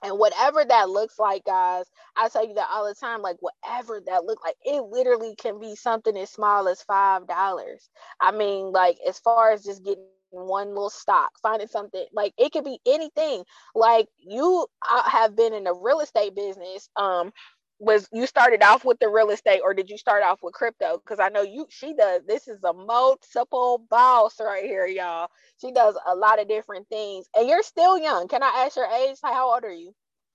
and 0.06 0.20
whatever 0.20 0.64
that 0.66 0.90
looks 0.90 1.20
like, 1.20 1.46
guys, 1.46 1.86
I 2.16 2.30
tell 2.30 2.48
you 2.48 2.56
that 2.56 2.70
all 2.72 2.88
the 2.88 2.96
time. 2.96 3.22
Like 3.22 3.38
whatever 3.42 4.02
that 4.08 4.26
look 4.26 4.44
like, 4.44 4.56
it 4.66 4.82
literally 4.84 5.36
can 5.36 5.60
be 5.60 5.76
something 5.76 6.18
as 6.18 6.32
small 6.32 6.68
as 6.70 6.84
five 6.84 7.28
dollars. 7.28 7.90
I 8.22 8.32
mean, 8.32 8.72
like 8.72 8.98
as 9.08 9.20
far 9.20 9.52
as 9.52 9.64
just 9.64 9.84
getting 9.84 10.04
one 10.04 10.70
little 10.70 10.90
stock, 10.90 11.32
finding 11.42 11.68
something 11.68 12.06
like 12.14 12.34
it 12.38 12.52
could 12.52 12.66
be 12.66 12.80
anything. 12.86 13.44
Like 13.76 14.08
you 14.18 14.68
uh, 14.90 15.10
have 15.10 15.36
been 15.36 15.54
in 15.54 15.64
the 15.64 15.74
real 15.74 16.02
estate 16.02 16.36
business. 16.36 16.90
Um, 16.98 17.32
was 17.80 18.08
you 18.14 18.26
started 18.26 18.64
off 18.64 18.86
with 18.86 19.00
the 19.00 19.10
real 19.10 19.30
estate 19.30 19.62
or 19.64 19.74
did 19.74 19.90
you 19.90 19.98
start 19.98 20.24
off 20.24 20.40
with 20.42 20.54
crypto? 20.54 20.98
Because 20.98 21.20
i 21.20 21.30
know 21.30 21.42
you 21.42 21.68
she 21.70 21.94
does 21.94 22.22
this 22.28 22.48
is 22.48 22.64
a 22.64 22.74
multiple 22.74 23.86
boss 23.90 24.40
right 24.40 24.64
here 24.64 24.88
y'all. 24.88 25.30
She 25.60 25.72
does 25.72 25.98
a 26.08 26.16
lot 26.16 26.40
of 26.40 26.48
different 26.48 26.88
things. 26.90 27.28
And 27.36 27.48
you're 27.48 27.64
still 27.64 27.98
young. 27.98 28.28
Can 28.28 28.44
i 28.44 28.66
ask 28.66 28.76
your 28.76 28.88
age? 28.88 29.18
How 29.24 29.54
old 29.54 29.64
are 29.64 29.74
you 29.74 29.94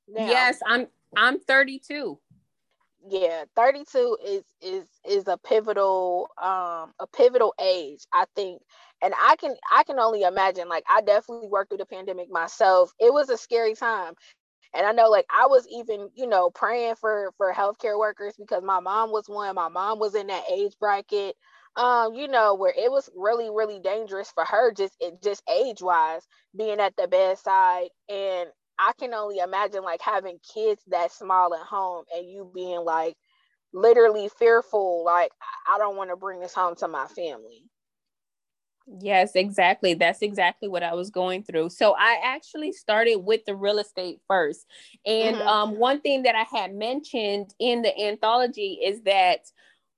now? 0.09 0.26
yes 0.26 0.61
i'm 0.66 0.87
i'm 1.16 1.38
32 1.40 2.18
yeah 3.09 3.44
32 3.56 4.18
is 4.26 4.42
is 4.61 4.85
is 5.09 5.26
a 5.26 5.38
pivotal 5.38 6.28
um 6.37 6.92
a 6.99 7.06
pivotal 7.16 7.54
age 7.61 8.00
i 8.12 8.25
think. 8.37 8.61
And 9.02 9.14
i 9.18 9.37
can 9.37 9.54
i 9.75 9.82
can 9.85 9.99
only 9.99 10.23
imagine 10.23 10.68
like 10.68 10.85
i 10.88 11.00
definitely 11.00 11.49
worked 11.49 11.70
through 11.70 11.78
the 11.78 11.87
pandemic 11.87 12.30
myself. 12.30 12.92
It 13.00 13.12
was 13.12 13.30
a 13.30 13.38
scary 13.38 13.75
time 13.75 14.14
and 14.75 14.87
I 14.87 14.93
know 14.93 15.09
like 15.09 15.27
I 15.31 15.47
was 15.47 15.67
even, 15.69 16.11
you 16.15 16.27
know, 16.27 16.50
praying 16.50 16.97
for 16.97 17.33
for 17.37 17.53
healthcare 17.53 17.99
workers 17.99 18.35
because 18.39 18.62
my 18.62 18.81
mom 18.81 19.11
was 19.11 19.29
one. 19.29 19.55
My 19.55 19.69
mom 19.69 19.99
was 19.99 20.15
in 20.15 20.29
that 20.29 20.45
age 20.50 20.75
bracket. 20.81 21.37
Um, 21.77 22.15
you 22.15 22.29
know, 22.29 22.55
where 22.55 22.75
it 22.77 22.91
was 22.91 23.09
really, 23.17 23.49
really 23.49 23.79
dangerous 23.81 24.31
for 24.33 24.45
her 24.45 24.73
just 24.73 24.95
it 25.00 25.23
just 25.23 25.43
age 25.49 25.81
wise, 25.83 26.23
being 26.57 26.81
at 26.81 26.97
the 26.97 27.07
bedside. 27.09 27.89
And 28.09 28.49
I 28.79 28.93
can 28.99 29.15
only 29.15 29.39
imagine 29.39 29.83
like 29.85 30.00
having 30.03 30.39
kids 30.55 30.83
that 30.89 31.12
small 31.12 31.55
at 31.55 31.67
home 31.67 32.05
and 32.15 32.29
you 32.29 32.50
being 32.55 32.81
like 32.85 33.17
literally 33.73 34.31
fearful, 34.39 35.05
like 35.05 35.33
I 35.69 35.79
don't 35.79 35.97
want 35.97 36.11
to 36.11 36.17
bring 36.17 36.41
this 36.41 36.55
home 36.55 36.77
to 36.77 36.89
my 36.89 37.07
family. 37.09 37.65
Yes, 38.99 39.37
exactly. 39.37 39.94
That's 39.94 40.23
exactly 40.23 40.68
what 40.68 40.82
I 40.82 40.94
was 40.94 41.11
going 41.11 41.44
through. 41.44 41.70
So 41.70 41.94
I 41.97 42.20
actually 42.25 42.73
started 42.73 43.16
with 43.16 43.44
the 43.44 43.54
real 43.54 43.78
estate 43.78 44.20
first. 44.26 44.66
And 45.06 45.37
mm-hmm. 45.37 45.49
um, 45.49 45.76
one 45.78 46.00
thing 46.00 46.25
that 46.25 46.35
I 46.35 46.42
had 46.42 46.75
mentioned 46.75 47.54
in 47.61 47.82
the 47.82 47.97
anthology 47.99 48.80
is 48.82 49.02
that 49.02 49.47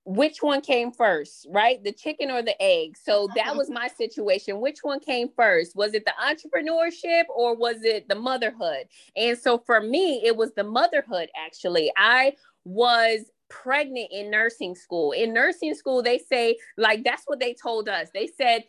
which 0.05 0.43
one 0.43 0.61
came 0.61 0.91
first, 0.91 1.47
right? 1.49 1.81
The 1.83 1.93
chicken 1.93 2.29
or 2.29 2.41
the 2.43 2.61
egg? 2.61 2.97
So 3.01 3.29
that 3.35 3.55
was 3.55 3.69
my 3.69 3.87
situation. 3.87 4.59
Which 4.59 4.79
one 4.83 4.99
came 4.99 5.29
first? 5.35 5.75
Was 5.75 5.93
it 5.93 6.05
the 6.05 6.13
entrepreneurship 6.21 7.23
or 7.33 7.55
was 7.55 7.83
it 7.83 8.09
the 8.09 8.15
motherhood? 8.15 8.85
And 9.15 9.37
so 9.37 9.57
for 9.57 9.79
me, 9.79 10.21
it 10.25 10.35
was 10.35 10.53
the 10.53 10.65
motherhood 10.65 11.29
actually. 11.35 11.91
I 11.97 12.33
was 12.65 13.21
pregnant 13.49 14.09
in 14.11 14.29
nursing 14.29 14.75
school. 14.75 15.13
In 15.13 15.33
nursing 15.33 15.73
school, 15.73 16.03
they 16.03 16.17
say, 16.17 16.57
like, 16.77 17.03
that's 17.03 17.23
what 17.25 17.39
they 17.39 17.53
told 17.53 17.87
us. 17.87 18.09
They 18.13 18.27
said, 18.27 18.65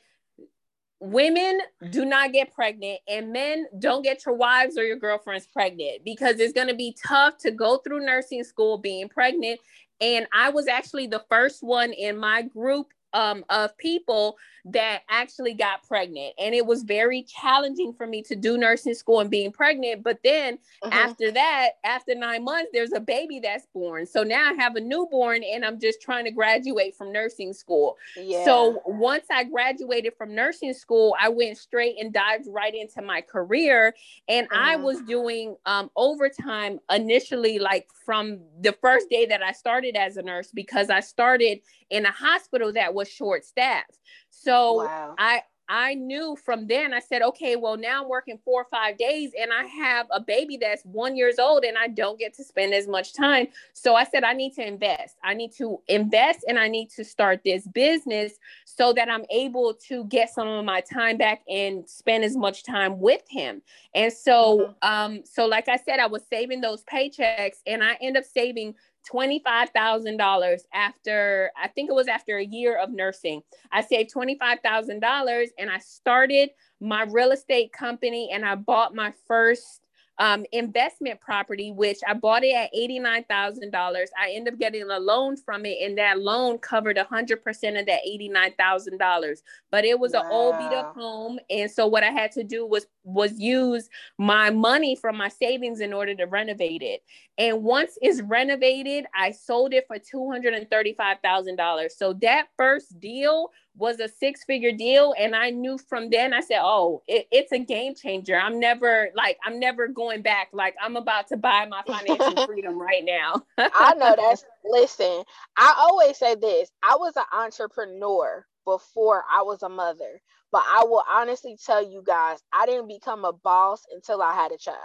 women 1.05 1.61
do 1.91 2.07
not 2.07 2.33
get 2.33 2.55
pregnant 2.55 2.99
and 3.07 3.31
men 3.31 3.67
don't 3.79 4.03
get 4.03 4.25
your 4.25 4.35
wives 4.35 4.79
or 4.79 4.85
your 4.85 4.97
girlfriends 4.97 5.47
pregnant 5.47 6.03
because 6.03 6.41
it's 6.41 6.55
going 6.55 6.69
to 6.69 6.75
be 6.75 6.97
tough 7.07 7.37
to 7.37 7.51
go 7.51 7.77
through 7.79 8.01
nursing 8.01 8.43
school 8.43 8.79
being 8.79 9.09
pregnant. 9.09 9.61
And 10.01 10.27
i 10.33 10.49
was 10.49 10.67
actually 10.67 11.07
the 11.07 11.25
first 11.29 11.63
one 11.63 11.93
in 11.93 12.17
my 12.17 12.43
group 12.43 12.94
um, 13.15 13.45
of 13.49 13.77
people 13.79 14.37
that 14.67 15.03
actually 15.11 15.53
got 15.53 15.87
pregnant. 15.87 16.35
And 16.39 16.55
it 16.55 16.65
was 16.65 16.83
very 16.83 17.23
challenging 17.23 17.93
for 17.93 18.07
me 18.07 18.23
to 18.23 18.35
do 18.35 18.57
nursing 18.57 18.95
school 18.95 19.21
and 19.21 19.31
being 19.31 19.53
pregnant. 19.53 20.03
But 20.03 20.21
then 20.25 20.55
mm-hmm. 20.83 20.93
after 20.93 21.31
that, 21.33 21.73
after 21.85 22.15
nine 22.15 22.45
months, 22.45 22.71
there's 22.73 22.93
a 22.93 23.01
baby 23.01 23.41
that's 23.41 23.67
born. 23.75 24.07
So 24.07 24.23
now 24.23 24.51
I 24.51 24.55
have 24.55 24.77
a 24.77 24.81
newborn 24.81 25.43
and 25.45 25.65
I'm 25.65 25.79
just 25.79 26.01
trying 26.01 26.25
to 26.25 26.31
graduate 26.31 26.95
from 26.95 27.13
nursing 27.13 27.53
school. 27.53 27.97
Yeah. 28.17 28.45
So 28.47 28.81
once 28.87 29.27
I 29.31 29.45
graduated 29.45 30.15
from 30.17 30.35
nursing 30.35 30.73
school, 30.73 31.15
I 31.21 31.29
went 31.29 31.59
straight 31.59 31.97
and 32.01 32.13
dived 32.13 32.47
right 32.49 32.75
into 32.75 33.03
my 33.03 33.21
career. 33.21 33.95
And 34.29 34.49
mm-hmm. 34.49 34.63
I 34.63 34.77
was 34.77 35.03
doing 35.03 35.57
um, 35.67 35.91
overtime 35.95 36.81
initially, 36.91 37.59
like 37.59 37.89
from 38.07 38.41
the 38.61 38.73
first 38.73 39.11
day 39.11 39.27
that 39.27 39.43
I 39.43 39.53
started 39.53 39.95
as 39.95 40.17
a 40.17 40.23
nurse, 40.23 40.51
because 40.53 40.89
I 40.89 41.01
started 41.01 41.61
in 41.91 42.07
a 42.07 42.11
hospital 42.11 42.73
that 42.73 42.95
was 43.05 43.13
short 43.13 43.45
staffed. 43.45 43.99
So 44.31 44.85
wow. 44.85 45.15
I 45.19 45.43
I 45.67 45.95
knew 45.95 46.37
from 46.45 46.67
then 46.67 46.93
I 46.93 47.01
said, 47.01 47.23
okay, 47.23 47.57
well 47.57 47.79
now 47.79 48.03
I'm 48.03 48.09
working 48.09 48.39
four 48.45 48.63
or 48.63 48.67
five 48.71 48.99
days 48.99 49.33
and 49.41 49.51
I 49.51 49.65
have 49.65 50.07
a 50.11 50.21
baby 50.21 50.59
that's 50.59 50.83
one 50.83 51.17
years 51.17 51.39
old 51.39 51.65
and 51.65 51.79
I 51.79 51.89
don't 51.89 52.19
get 52.19 52.35
to 52.35 52.45
spend 52.45 52.75
as 52.75 52.87
much 52.87 53.15
time. 53.15 53.49
So 53.73 53.95
I 53.95 54.05
said 54.05 54.25
I 54.25 54.35
need 54.35 54.53
to 54.57 54.67
invest. 54.67 55.17
I 55.25 55.33
need 55.33 55.53
to 55.53 55.81
invest 55.89 56.45
and 56.47 56.59
I 56.59 56.69
need 56.69 56.91
to 56.97 57.05
start 57.05 57.41
this 57.47 57.67
business 57.67 58.35
so 58.67 58.93
that 58.93 59.09
I'm 59.09 59.25
able 59.31 59.73
to 59.89 60.05
get 60.05 60.29
some 60.29 60.49
of 60.49 60.67
my 60.67 60.83
time 60.83 61.17
back 61.17 61.41
and 61.49 61.89
spend 61.89 62.25
as 62.25 62.37
much 62.37 62.63
time 62.65 63.01
with 63.01 63.23
him. 63.31 63.63
And 63.95 64.13
so 64.13 64.75
mm-hmm. 64.83 64.93
um 65.17 65.23
so 65.25 65.47
like 65.47 65.69
I 65.69 65.79
said, 65.79 65.99
I 65.99 66.07
was 66.09 66.25
saving 66.29 66.61
those 66.61 66.85
paychecks 66.85 67.63
and 67.67 67.83
I 67.83 67.97
end 68.03 68.19
up 68.19 68.25
saving 68.25 68.75
$25,000 69.11 70.61
after, 70.73 71.51
I 71.57 71.69
think 71.69 71.91
it 71.91 71.95
was 71.95 72.09
after 72.09 72.39
a 72.39 72.45
year 72.45 72.77
of 72.79 72.91
nursing. 72.91 73.43
I 73.73 73.83
saved 73.83 74.13
$25,000 74.15 75.49
and 75.59 75.71
I 75.71 75.79
started 75.79 76.51
my 76.81 77.05
real 77.05 77.33
estate 77.33 77.73
company 77.73 78.31
and 78.33 78.45
I 78.45 78.55
bought 78.55 78.95
my 78.95 79.13
first 79.27 79.81
um, 80.19 80.45
investment 80.53 81.21
property, 81.21 81.73
which 81.73 81.99
I 82.07 82.15
bought 82.15 82.45
it 82.45 82.55
at 82.55 82.73
$89,000. 82.73 84.07
I 84.19 84.31
ended 84.33 84.55
up 84.55 84.61
getting 84.61 84.89
a 84.89 84.99
loan 84.99 85.37
from 85.37 85.67
it, 85.67 85.79
and 85.83 85.99
that 85.99 86.21
loan 86.21 86.59
covered 86.59 86.97
100% 86.97 87.81
of 87.81 87.87
that 87.87 88.01
$89,000. 88.07 89.43
But 89.71 89.85
it 89.85 89.99
was 89.99 90.13
wow. 90.13 90.21
an 90.21 90.27
old 90.31 90.59
beat 90.59 90.77
up 90.77 90.95
home. 90.95 91.39
And 91.51 91.71
so 91.71 91.87
what 91.87 92.05
I 92.05 92.11
had 92.11 92.31
to 92.33 92.45
do 92.45 92.67
was 92.67 92.87
was 93.03 93.39
use 93.39 93.91
my 94.19 94.51
money 94.51 94.97
from 94.97 95.17
my 95.17 95.29
savings 95.29 95.81
in 95.81 95.93
order 95.93 96.15
to 96.15 96.25
renovate 96.25 96.83
it. 96.83 97.03
And 97.37 97.63
once 97.63 97.99
it's 98.01 98.23
renovated, 98.23 99.07
I 99.15 99.33
sold 99.33 99.75
it 99.75 99.87
for 99.87 99.99
$235,000. 99.99 101.91
So 101.91 102.13
that 102.15 102.47
first 102.57 102.99
deal 103.01 103.51
was 103.77 104.01
a 104.01 104.09
six 104.09 104.45
figure 104.45 104.73
deal. 104.73 105.15
And 105.19 105.35
I 105.35 105.51
knew 105.51 105.79
from 105.79 106.11
then, 106.11 106.33
I 106.33 106.41
said, 106.41 106.61
oh, 106.63 107.03
it, 107.09 107.27
it's 107.31 107.53
a 107.53 107.59
game 107.59 107.95
changer. 107.95 108.37
I'm 108.37 108.59
never 108.61 109.11
like, 109.17 109.39
I'm 109.45 109.59
never 109.59 109.89
going 109.89 110.23
back. 110.23 110.49
Like, 110.53 110.75
I'm 110.83 110.97
about 110.97 111.29
to 111.29 111.37
buy 111.37 111.67
my 111.67 111.83
financial 111.91 112.37
freedom 112.47 112.81
right 112.81 113.05
now. 113.05 113.43
I 113.73 113.95
know 113.95 114.15
that's, 114.19 114.45
listen, 114.65 115.25
I 115.57 115.75
always 115.79 116.17
say 116.19 116.35
this 116.37 116.71
I 116.83 116.97
was 116.97 117.17
an 117.17 117.25
entrepreneur 117.33 118.47
before 118.65 119.25
I 119.31 119.43
was 119.43 119.63
a 119.63 119.69
mother 119.69 120.21
But 120.53 120.63
I 120.67 120.85
will 120.85 121.05
honestly 121.11 121.57
tell 121.65 121.83
you 121.89 122.03
guys, 122.05 122.39
I 122.53 122.67
didn't 122.67 122.89
become 122.89 123.25
a 123.25 123.33
boss 123.33 123.85
until 123.93 124.23
I 124.23 124.35
had 124.35 124.53
a 124.53 124.59
child. 124.59 124.79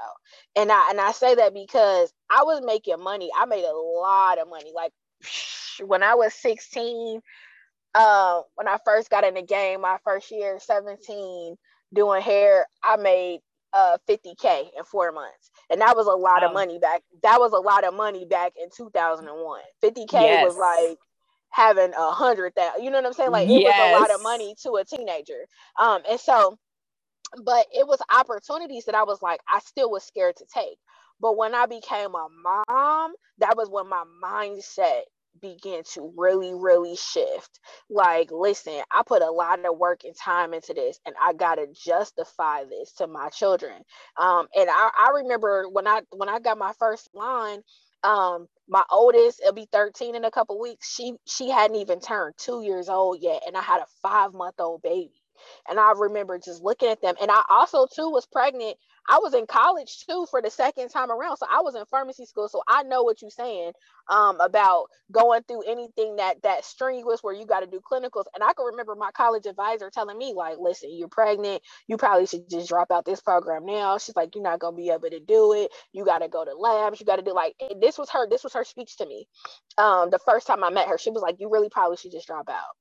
And 0.55 0.71
I 0.71 0.89
and 0.89 0.99
I 0.99 1.11
say 1.11 1.35
that 1.35 1.53
because 1.53 2.13
I 2.29 2.43
was 2.43 2.61
making 2.65 3.01
money. 3.01 3.29
I 3.37 3.45
made 3.45 3.65
a 3.65 3.77
lot 3.77 4.39
of 4.39 4.49
money. 4.49 4.71
Like 4.75 4.91
when 5.85 6.03
I 6.03 6.15
was 6.15 6.33
16, 6.33 7.21
uh, 7.95 8.41
when 8.55 8.67
I 8.67 8.77
first 8.85 9.09
got 9.09 9.23
in 9.23 9.33
the 9.33 9.41
game, 9.41 9.81
my 9.81 9.97
first 10.03 10.31
year, 10.31 10.59
17, 10.59 11.55
doing 11.93 12.21
hair, 12.21 12.67
I 12.83 12.97
made 12.97 13.39
uh 13.73 13.97
50k 14.07 14.69
in 14.77 14.83
four 14.83 15.11
months 15.11 15.51
and 15.69 15.79
that 15.81 15.95
was 15.95 16.07
a 16.07 16.11
lot 16.11 16.41
wow. 16.41 16.47
of 16.47 16.53
money 16.53 16.79
back 16.79 17.03
that 17.21 17.39
was 17.39 17.51
a 17.51 17.57
lot 17.57 17.83
of 17.83 17.93
money 17.93 18.25
back 18.25 18.53
in 18.61 18.67
2001 18.75 19.61
50k 19.83 20.11
yes. 20.13 20.43
was 20.43 20.57
like 20.57 20.97
having 21.51 21.93
a 21.93 22.11
hundred 22.11 22.55
thousand 22.55 22.83
you 22.83 22.89
know 22.89 22.97
what 22.97 23.05
i'm 23.05 23.13
saying 23.13 23.31
like 23.31 23.47
it 23.47 23.61
yes. 23.61 23.77
was 23.77 23.97
a 23.97 24.01
lot 24.01 24.15
of 24.15 24.23
money 24.23 24.55
to 24.61 24.71
a 24.75 24.85
teenager 24.85 25.45
um 25.79 26.01
and 26.09 26.19
so 26.19 26.57
but 27.43 27.67
it 27.71 27.87
was 27.87 27.99
opportunities 28.11 28.85
that 28.85 28.95
i 28.95 29.03
was 29.03 29.21
like 29.21 29.39
i 29.47 29.59
still 29.59 29.91
was 29.91 30.03
scared 30.03 30.35
to 30.35 30.45
take 30.51 30.77
but 31.19 31.37
when 31.37 31.53
i 31.53 31.65
became 31.65 32.15
a 32.15 32.27
mom 32.43 33.13
that 33.37 33.55
was 33.55 33.69
when 33.69 33.87
my 33.87 34.03
mindset 34.23 35.01
began 35.41 35.83
to 35.93 36.13
really, 36.17 36.53
really 36.53 36.95
shift. 36.95 37.59
Like, 37.89 38.29
listen, 38.31 38.81
I 38.91 39.03
put 39.05 39.21
a 39.21 39.31
lot 39.31 39.63
of 39.65 39.77
work 39.77 40.01
and 40.03 40.15
time 40.15 40.53
into 40.53 40.73
this, 40.73 40.99
and 41.05 41.15
I 41.21 41.33
gotta 41.33 41.67
justify 41.73 42.63
this 42.65 42.93
to 42.93 43.07
my 43.07 43.29
children. 43.29 43.83
Um, 44.17 44.47
and 44.55 44.69
I, 44.69 44.89
I 44.97 45.11
remember 45.23 45.67
when 45.69 45.87
I 45.87 46.01
when 46.11 46.29
I 46.29 46.39
got 46.39 46.57
my 46.57 46.73
first 46.79 47.09
line, 47.13 47.61
um, 48.03 48.47
my 48.67 48.83
oldest, 48.91 49.41
it'll 49.41 49.53
be 49.53 49.67
13 49.71 50.15
in 50.15 50.25
a 50.25 50.31
couple 50.31 50.59
weeks. 50.59 50.93
She 50.93 51.15
she 51.25 51.49
hadn't 51.49 51.77
even 51.77 51.99
turned 51.99 52.35
two 52.37 52.61
years 52.63 52.89
old 52.89 53.19
yet, 53.21 53.43
and 53.47 53.57
I 53.57 53.61
had 53.61 53.81
a 53.81 53.87
five 54.01 54.33
month 54.33 54.55
old 54.59 54.81
baby. 54.81 55.11
And 55.69 55.79
I 55.79 55.93
remember 55.95 56.37
just 56.37 56.61
looking 56.61 56.89
at 56.89 57.01
them. 57.01 57.15
And 57.21 57.31
I 57.31 57.43
also 57.49 57.87
too 57.87 58.09
was 58.09 58.25
pregnant 58.25 58.75
I 59.09 59.19
was 59.19 59.33
in 59.33 59.47
college 59.47 60.05
too 60.09 60.27
for 60.31 60.41
the 60.41 60.51
second 60.51 60.89
time 60.89 61.11
around. 61.11 61.37
So 61.37 61.47
I 61.51 61.61
was 61.61 61.75
in 61.75 61.85
pharmacy 61.87 62.25
school. 62.25 62.49
So 62.49 62.61
I 62.67 62.83
know 62.83 63.03
what 63.03 63.21
you're 63.21 63.31
saying 63.31 63.73
um, 64.09 64.39
about 64.41 64.87
going 65.11 65.43
through 65.47 65.63
anything 65.63 66.17
that 66.17 66.41
that 66.43 66.65
strenuous 66.65 67.21
where 67.23 67.33
you 67.33 67.45
got 67.45 67.61
to 67.61 67.67
do 67.67 67.81
clinicals. 67.81 68.25
And 68.35 68.43
I 68.43 68.53
can 68.53 68.67
remember 68.67 68.95
my 68.95 69.11
college 69.11 69.47
advisor 69.47 69.89
telling 69.93 70.17
me, 70.17 70.33
like, 70.35 70.57
listen, 70.59 70.91
you're 70.93 71.09
pregnant. 71.09 71.61
You 71.87 71.97
probably 71.97 72.27
should 72.27 72.49
just 72.49 72.69
drop 72.69 72.91
out 72.91 73.05
this 73.05 73.21
program 73.21 73.65
now. 73.65 73.97
She's 73.97 74.15
like, 74.15 74.35
you're 74.35 74.43
not 74.43 74.59
gonna 74.59 74.77
be 74.77 74.89
able 74.89 75.09
to 75.09 75.19
do 75.19 75.53
it. 75.53 75.71
You 75.93 76.05
got 76.05 76.19
to 76.19 76.29
go 76.29 76.45
to 76.45 76.53
labs. 76.55 76.99
You 76.99 77.05
got 77.05 77.17
to 77.17 77.23
do 77.23 77.33
like 77.33 77.55
this 77.81 77.97
was 77.97 78.09
her. 78.11 78.29
This 78.29 78.43
was 78.43 78.53
her 78.53 78.63
speech 78.63 78.97
to 78.97 79.07
me. 79.07 79.27
Um, 79.77 80.11
the 80.11 80.19
first 80.19 80.47
time 80.47 80.63
I 80.63 80.69
met 80.69 80.87
her, 80.87 80.97
she 80.97 81.11
was 81.11 81.21
like, 81.23 81.37
you 81.39 81.49
really 81.49 81.69
probably 81.69 81.97
should 81.97 82.11
just 82.11 82.27
drop 82.27 82.49
out 82.49 82.75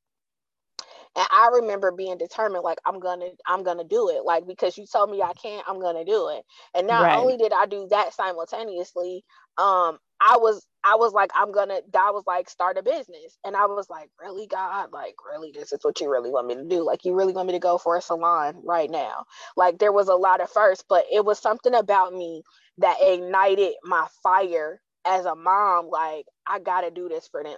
and 1.18 1.26
i 1.32 1.50
remember 1.52 1.90
being 1.90 2.16
determined 2.16 2.62
like 2.62 2.78
i'm 2.86 3.00
gonna 3.00 3.26
i'm 3.46 3.64
gonna 3.64 3.84
do 3.84 4.08
it 4.08 4.24
like 4.24 4.46
because 4.46 4.78
you 4.78 4.86
told 4.86 5.10
me 5.10 5.20
i 5.20 5.32
can't 5.34 5.64
i'm 5.68 5.80
gonna 5.80 6.04
do 6.04 6.28
it. 6.30 6.44
And 6.74 6.86
not 6.86 7.02
right. 7.02 7.18
only 7.18 7.36
did 7.36 7.52
i 7.52 7.66
do 7.66 7.88
that 7.90 8.14
simultaneously 8.14 9.24
um 9.58 9.98
i 10.20 10.36
was 10.38 10.66
i 10.84 10.94
was 10.94 11.12
like 11.12 11.30
i'm 11.34 11.52
gonna 11.52 11.80
god 11.92 12.14
was 12.14 12.24
like 12.26 12.48
start 12.48 12.78
a 12.78 12.82
business. 12.82 13.36
And 13.44 13.56
i 13.56 13.66
was 13.66 13.90
like 13.90 14.10
really 14.20 14.46
god? 14.46 14.90
Like 14.92 15.16
really 15.30 15.52
this 15.52 15.72
is 15.72 15.80
what 15.82 16.00
you 16.00 16.10
really 16.10 16.30
want 16.30 16.46
me 16.46 16.54
to 16.54 16.64
do? 16.64 16.84
Like 16.84 17.04
you 17.04 17.14
really 17.14 17.32
want 17.32 17.48
me 17.48 17.54
to 17.54 17.58
go 17.58 17.78
for 17.78 17.96
a 17.96 18.02
salon 18.02 18.62
right 18.64 18.90
now? 18.90 19.24
Like 19.56 19.78
there 19.78 19.92
was 19.92 20.08
a 20.08 20.14
lot 20.14 20.40
of 20.40 20.50
first 20.50 20.84
but 20.88 21.04
it 21.12 21.24
was 21.24 21.38
something 21.38 21.74
about 21.74 22.14
me 22.14 22.42
that 22.78 22.96
ignited 23.02 23.74
my 23.82 24.06
fire 24.22 24.80
as 25.04 25.24
a 25.24 25.34
mom 25.34 25.88
like 25.88 26.26
i 26.46 26.58
gotta 26.58 26.90
do 26.90 27.08
this 27.08 27.28
for 27.28 27.42
them 27.42 27.56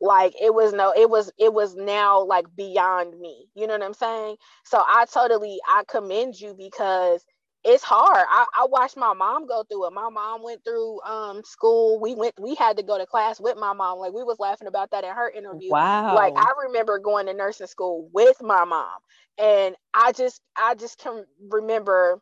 like 0.00 0.34
it 0.40 0.54
was 0.54 0.72
no 0.72 0.92
it 0.96 1.08
was 1.08 1.30
it 1.38 1.52
was 1.52 1.74
now 1.76 2.22
like 2.24 2.46
beyond 2.56 3.18
me. 3.18 3.46
You 3.54 3.66
know 3.66 3.74
what 3.74 3.82
i'm 3.82 3.94
saying? 3.94 4.36
So 4.64 4.78
i 4.86 5.04
totally 5.12 5.58
i 5.68 5.82
commend 5.88 6.40
you 6.40 6.54
because 6.56 7.24
it's 7.64 7.82
hard. 7.84 8.26
I, 8.30 8.46
I 8.54 8.66
watched 8.70 8.96
my 8.96 9.12
mom 9.12 9.46
go 9.46 9.64
through 9.64 9.86
it. 9.86 9.92
My 9.92 10.08
mom 10.08 10.42
went 10.42 10.64
through 10.64 11.00
um 11.02 11.42
school. 11.44 12.00
We 12.00 12.14
went 12.14 12.34
we 12.40 12.54
had 12.54 12.76
to 12.78 12.82
go 12.82 12.98
to 12.98 13.06
class 13.06 13.40
with 13.40 13.56
my 13.56 13.72
mom. 13.72 13.98
Like 13.98 14.12
we 14.12 14.22
was 14.22 14.38
laughing 14.38 14.68
about 14.68 14.90
that 14.92 15.04
in 15.04 15.10
her 15.10 15.30
interview. 15.30 15.70
Wow. 15.70 16.14
Like 16.14 16.32
i 16.36 16.52
remember 16.66 16.98
going 16.98 17.26
to 17.26 17.34
nursing 17.34 17.66
school 17.66 18.08
with 18.12 18.40
my 18.42 18.64
mom. 18.64 18.98
And 19.38 19.76
i 19.94 20.12
just 20.12 20.40
i 20.56 20.74
just 20.74 20.98
can 20.98 21.24
remember 21.50 22.20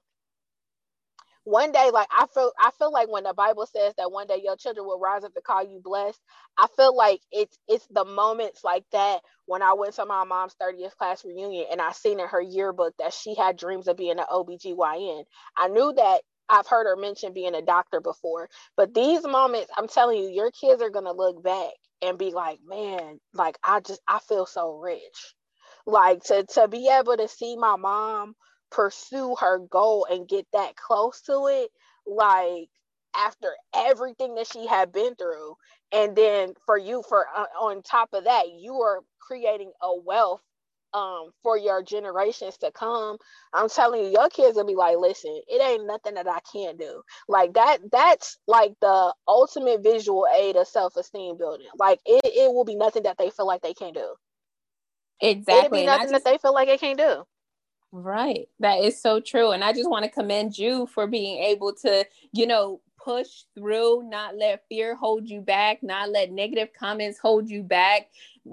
one 1.48 1.72
day 1.72 1.90
like 1.92 2.08
i 2.12 2.26
feel 2.34 2.52
i 2.60 2.70
feel 2.78 2.92
like 2.92 3.10
when 3.10 3.24
the 3.24 3.34
bible 3.34 3.66
says 3.66 3.94
that 3.98 4.12
one 4.12 4.26
day 4.26 4.40
your 4.44 4.56
children 4.56 4.86
will 4.86 5.00
rise 5.00 5.24
up 5.24 5.34
to 5.34 5.40
call 5.42 5.62
you 5.64 5.80
blessed 5.82 6.20
i 6.58 6.66
feel 6.76 6.96
like 6.96 7.20
it's 7.32 7.58
it's 7.68 7.86
the 7.90 8.04
moments 8.04 8.64
like 8.64 8.84
that 8.92 9.20
when 9.46 9.62
i 9.62 9.72
went 9.74 9.94
to 9.94 10.06
my 10.06 10.24
mom's 10.24 10.56
30th 10.62 10.96
class 10.96 11.24
reunion 11.24 11.66
and 11.72 11.80
i 11.80 11.92
seen 11.92 12.20
in 12.20 12.28
her 12.28 12.42
yearbook 12.42 12.94
that 12.98 13.14
she 13.14 13.34
had 13.34 13.56
dreams 13.58 13.88
of 13.88 13.96
being 13.96 14.18
an 14.18 14.26
obgyn 14.30 15.24
i 15.56 15.68
knew 15.68 15.92
that 15.96 16.22
i've 16.50 16.68
heard 16.68 16.86
her 16.86 16.96
mention 16.96 17.32
being 17.34 17.54
a 17.54 17.62
doctor 17.62 18.00
before 18.00 18.48
but 18.76 18.94
these 18.94 19.24
moments 19.26 19.70
i'm 19.78 19.88
telling 19.88 20.18
you 20.22 20.30
your 20.30 20.50
kids 20.52 20.82
are 20.82 20.90
going 20.90 21.06
to 21.06 21.12
look 21.12 21.42
back 21.42 21.70
and 22.02 22.18
be 22.18 22.32
like 22.32 22.60
man 22.66 23.18
like 23.34 23.58
i 23.64 23.80
just 23.80 24.00
i 24.08 24.20
feel 24.28 24.46
so 24.46 24.78
rich. 24.78 25.34
Like 25.86 26.22
to 26.24 26.44
to 26.54 26.68
be 26.68 26.88
able 26.88 27.16
to 27.16 27.28
see 27.28 27.56
my 27.56 27.76
mom 27.76 28.34
pursue 28.70 29.34
her 29.40 29.58
goal 29.58 30.06
and 30.10 30.28
get 30.28 30.46
that 30.52 30.76
close 30.76 31.20
to 31.22 31.46
it 31.46 31.70
like 32.06 32.68
after 33.14 33.52
everything 33.74 34.34
that 34.34 34.46
she 34.46 34.66
had 34.66 34.92
been 34.92 35.14
through. 35.14 35.56
And 35.92 36.14
then 36.14 36.54
for 36.66 36.76
you 36.76 37.02
for 37.08 37.26
uh, 37.34 37.44
on 37.60 37.82
top 37.82 38.10
of 38.12 38.24
that 38.24 38.50
you 38.58 38.74
are 38.80 39.00
creating 39.20 39.72
a 39.82 39.94
wealth 39.94 40.42
um 40.94 41.30
for 41.42 41.58
your 41.58 41.82
generations 41.82 42.56
to 42.58 42.70
come. 42.72 43.18
I'm 43.52 43.68
telling 43.68 44.04
you 44.04 44.10
your 44.10 44.28
kids 44.30 44.56
will 44.56 44.66
be 44.66 44.74
like 44.74 44.96
listen 44.96 45.38
it 45.46 45.62
ain't 45.62 45.86
nothing 45.86 46.14
that 46.14 46.26
i 46.26 46.38
can't 46.50 46.78
do. 46.78 47.02
Like 47.28 47.54
that 47.54 47.78
that's 47.92 48.38
like 48.46 48.72
the 48.80 49.14
ultimate 49.26 49.82
visual 49.82 50.26
aid 50.34 50.56
of 50.56 50.66
self-esteem 50.66 51.36
building. 51.36 51.66
Like 51.78 52.00
it, 52.06 52.20
it 52.24 52.52
will 52.52 52.64
be 52.64 52.76
nothing 52.76 53.02
that 53.02 53.18
they 53.18 53.30
feel 53.30 53.46
like 53.46 53.62
they 53.62 53.74
can't 53.74 53.94
do. 53.94 54.14
Exactly 55.20 55.58
it'll 55.58 55.70
be 55.70 55.86
nothing 55.86 56.10
just, 56.12 56.24
that 56.24 56.30
they 56.30 56.38
feel 56.38 56.54
like 56.54 56.68
they 56.68 56.78
can't 56.78 56.98
do 56.98 57.24
Right. 57.92 58.48
That 58.60 58.80
is 58.80 59.00
so 59.00 59.20
true. 59.20 59.52
And 59.52 59.64
I 59.64 59.72
just 59.72 59.88
want 59.88 60.04
to 60.04 60.10
commend 60.10 60.58
you 60.58 60.86
for 60.86 61.06
being 61.06 61.42
able 61.42 61.74
to, 61.82 62.06
you 62.32 62.46
know, 62.46 62.80
push 63.02 63.44
through, 63.54 64.02
not 64.08 64.36
let 64.36 64.64
fear 64.68 64.94
hold 64.94 65.28
you 65.28 65.40
back, 65.40 65.82
not 65.82 66.10
let 66.10 66.30
negative 66.30 66.68
comments 66.78 67.18
hold 67.18 67.48
you 67.48 67.62
back, 67.62 68.10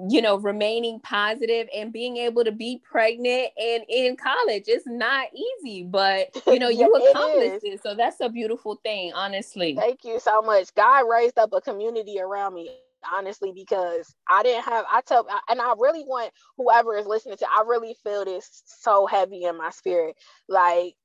you 0.08 0.22
know, 0.22 0.38
remaining 0.38 1.00
positive 1.02 1.68
and 1.76 1.92
being 1.92 2.16
able 2.18 2.44
to 2.44 2.52
be 2.52 2.82
pregnant 2.90 3.50
and 3.58 3.84
in 3.90 4.16
college. 4.16 4.64
It's 4.68 4.88
not 4.88 5.28
easy, 5.34 5.84
but 5.84 6.30
you 6.48 6.60
know, 6.60 6.70
you 6.70 6.90
accomplished 6.94 7.66
it, 7.66 7.74
it. 7.74 7.84
So 7.84 7.96
that's 7.96 8.22
a 8.22 8.30
beautiful 8.30 8.76
thing, 8.84 9.12
honestly. 9.14 9.76
Thank 9.76 10.06
you 10.06 10.20
so 10.20 10.42
much. 10.42 10.74
God 10.76 11.10
raised 11.10 11.38
up 11.38 11.52
a 11.52 11.60
community 11.60 12.20
around 12.22 12.54
me 12.54 12.70
honestly 13.14 13.52
because 13.54 14.14
I 14.30 14.44
didn't 14.44 14.66
have 14.66 14.86
I 14.92 15.02
tell 15.02 15.28
and 15.50 15.62
I 15.62 15.74
really 15.80 16.04
want 16.04 16.32
whoever 16.58 16.98
is 16.98 17.08
listening 17.08 17.38
to 17.38 17.48
I 17.50 17.64
really 17.68 17.96
feel 18.04 18.26
this 18.26 18.64
so 18.66 19.06
heavy 19.08 19.44
in 19.44 19.58
my 19.58 19.72
spirit. 19.72 20.16
Like 20.48 20.96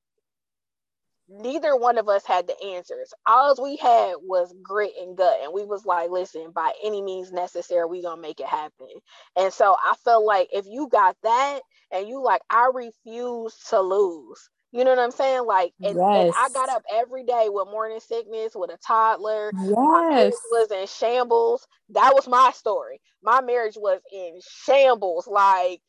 neither 1.28 1.76
one 1.76 1.98
of 1.98 2.08
us 2.08 2.26
had 2.26 2.46
the 2.46 2.60
answers. 2.74 3.12
All 3.26 3.54
we 3.62 3.76
had 3.76 4.14
was 4.22 4.54
grit 4.62 4.92
and 5.00 5.16
gut 5.16 5.38
and 5.42 5.52
we 5.54 5.64
was 5.64 5.84
like 5.86 6.10
listen 6.10 6.50
by 6.54 6.72
any 6.84 7.02
means 7.02 7.32
necessary 7.32 7.86
we 7.86 8.02
gonna 8.02 8.20
make 8.20 8.40
it 8.40 8.46
happen. 8.46 8.88
And 9.36 9.52
so 9.52 9.76
I 9.82 9.94
feel 10.04 10.24
like 10.26 10.48
if 10.52 10.66
you 10.66 10.88
got 10.90 11.16
that 11.22 11.60
and 11.92 12.08
you 12.08 12.22
like 12.22 12.42
I 12.50 12.70
refuse 12.74 13.56
to 13.70 13.80
lose 13.80 14.50
you 14.72 14.84
know 14.84 14.90
what 14.90 15.00
I'm 15.00 15.10
saying? 15.10 15.46
Like, 15.46 15.72
and, 15.82 15.96
yes. 15.96 16.24
and, 16.26 16.32
I 16.36 16.48
got 16.54 16.68
up 16.68 16.82
every 16.92 17.24
day 17.24 17.48
with 17.48 17.68
morning 17.68 18.00
sickness, 18.00 18.52
with 18.54 18.70
a 18.70 18.78
toddler. 18.78 19.50
Yes. 19.54 19.74
My 19.74 20.30
was 20.52 20.70
in 20.70 20.86
shambles. 20.86 21.66
That 21.90 22.12
was 22.14 22.28
my 22.28 22.52
story. 22.54 23.00
My 23.22 23.40
marriage 23.40 23.76
was 23.76 24.00
in 24.12 24.38
shambles. 24.64 25.26
Like, 25.26 25.80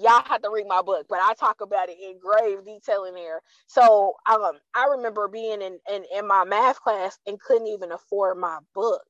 y'all 0.00 0.22
have 0.24 0.42
to 0.42 0.50
read 0.50 0.66
my 0.68 0.82
book, 0.82 1.06
but 1.08 1.18
I 1.20 1.34
talk 1.34 1.60
about 1.60 1.88
it 1.88 1.98
in 2.00 2.18
grave 2.20 2.64
detail 2.64 3.04
in 3.04 3.14
there. 3.14 3.40
So, 3.66 4.14
um, 4.30 4.52
I 4.74 4.86
remember 4.92 5.26
being 5.28 5.60
in, 5.62 5.78
in 5.92 6.04
in 6.14 6.26
my 6.26 6.44
math 6.44 6.80
class 6.80 7.18
and 7.26 7.40
couldn't 7.40 7.68
even 7.68 7.90
afford 7.90 8.38
my 8.38 8.58
book. 8.74 9.06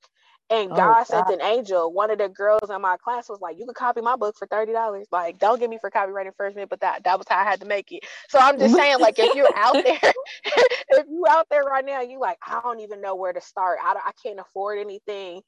And 0.64 0.74
oh, 0.74 0.76
God, 0.76 1.04
sent 1.04 1.30
an 1.30 1.42
angel. 1.42 1.92
One 1.92 2.10
of 2.10 2.18
the 2.18 2.28
girls 2.28 2.70
in 2.70 2.82
my 2.82 2.96
class 2.98 3.28
was 3.28 3.40
like, 3.40 3.58
"You 3.58 3.66
can 3.66 3.74
copy 3.74 4.02
my 4.02 4.16
book 4.16 4.36
for 4.38 4.46
thirty 4.48 4.72
dollars. 4.72 5.08
Like, 5.12 5.38
don't 5.38 5.60
get 5.60 5.70
me 5.70 5.78
for 5.80 5.90
copyright 5.90 6.26
infringement." 6.26 6.70
but 6.70 6.80
that 6.80 7.04
that 7.04 7.18
was 7.18 7.26
how 7.28 7.38
I 7.40 7.44
had 7.44 7.60
to 7.60 7.66
make 7.66 7.92
it." 7.92 8.04
So 8.28 8.38
I'm 8.40 8.58
just 8.58 8.74
saying, 8.76 9.00
like, 9.00 9.18
if 9.20 9.34
you're 9.34 9.50
out 9.56 9.80
there, 9.84 9.98
if 10.46 11.06
you're 11.10 11.30
out 11.30 11.48
there 11.50 11.64
right 11.64 11.84
now, 11.86 12.02
you 12.02 12.20
like, 12.20 12.38
I 12.46 12.60
don't 12.62 12.80
even 12.80 13.02
know 13.02 13.16
where 13.16 13.32
to 13.34 13.40
start. 13.42 13.78
I 13.82 13.94
I 13.94 14.12
can't 14.22 14.40
afford 14.40 14.80
anything. 14.80 15.42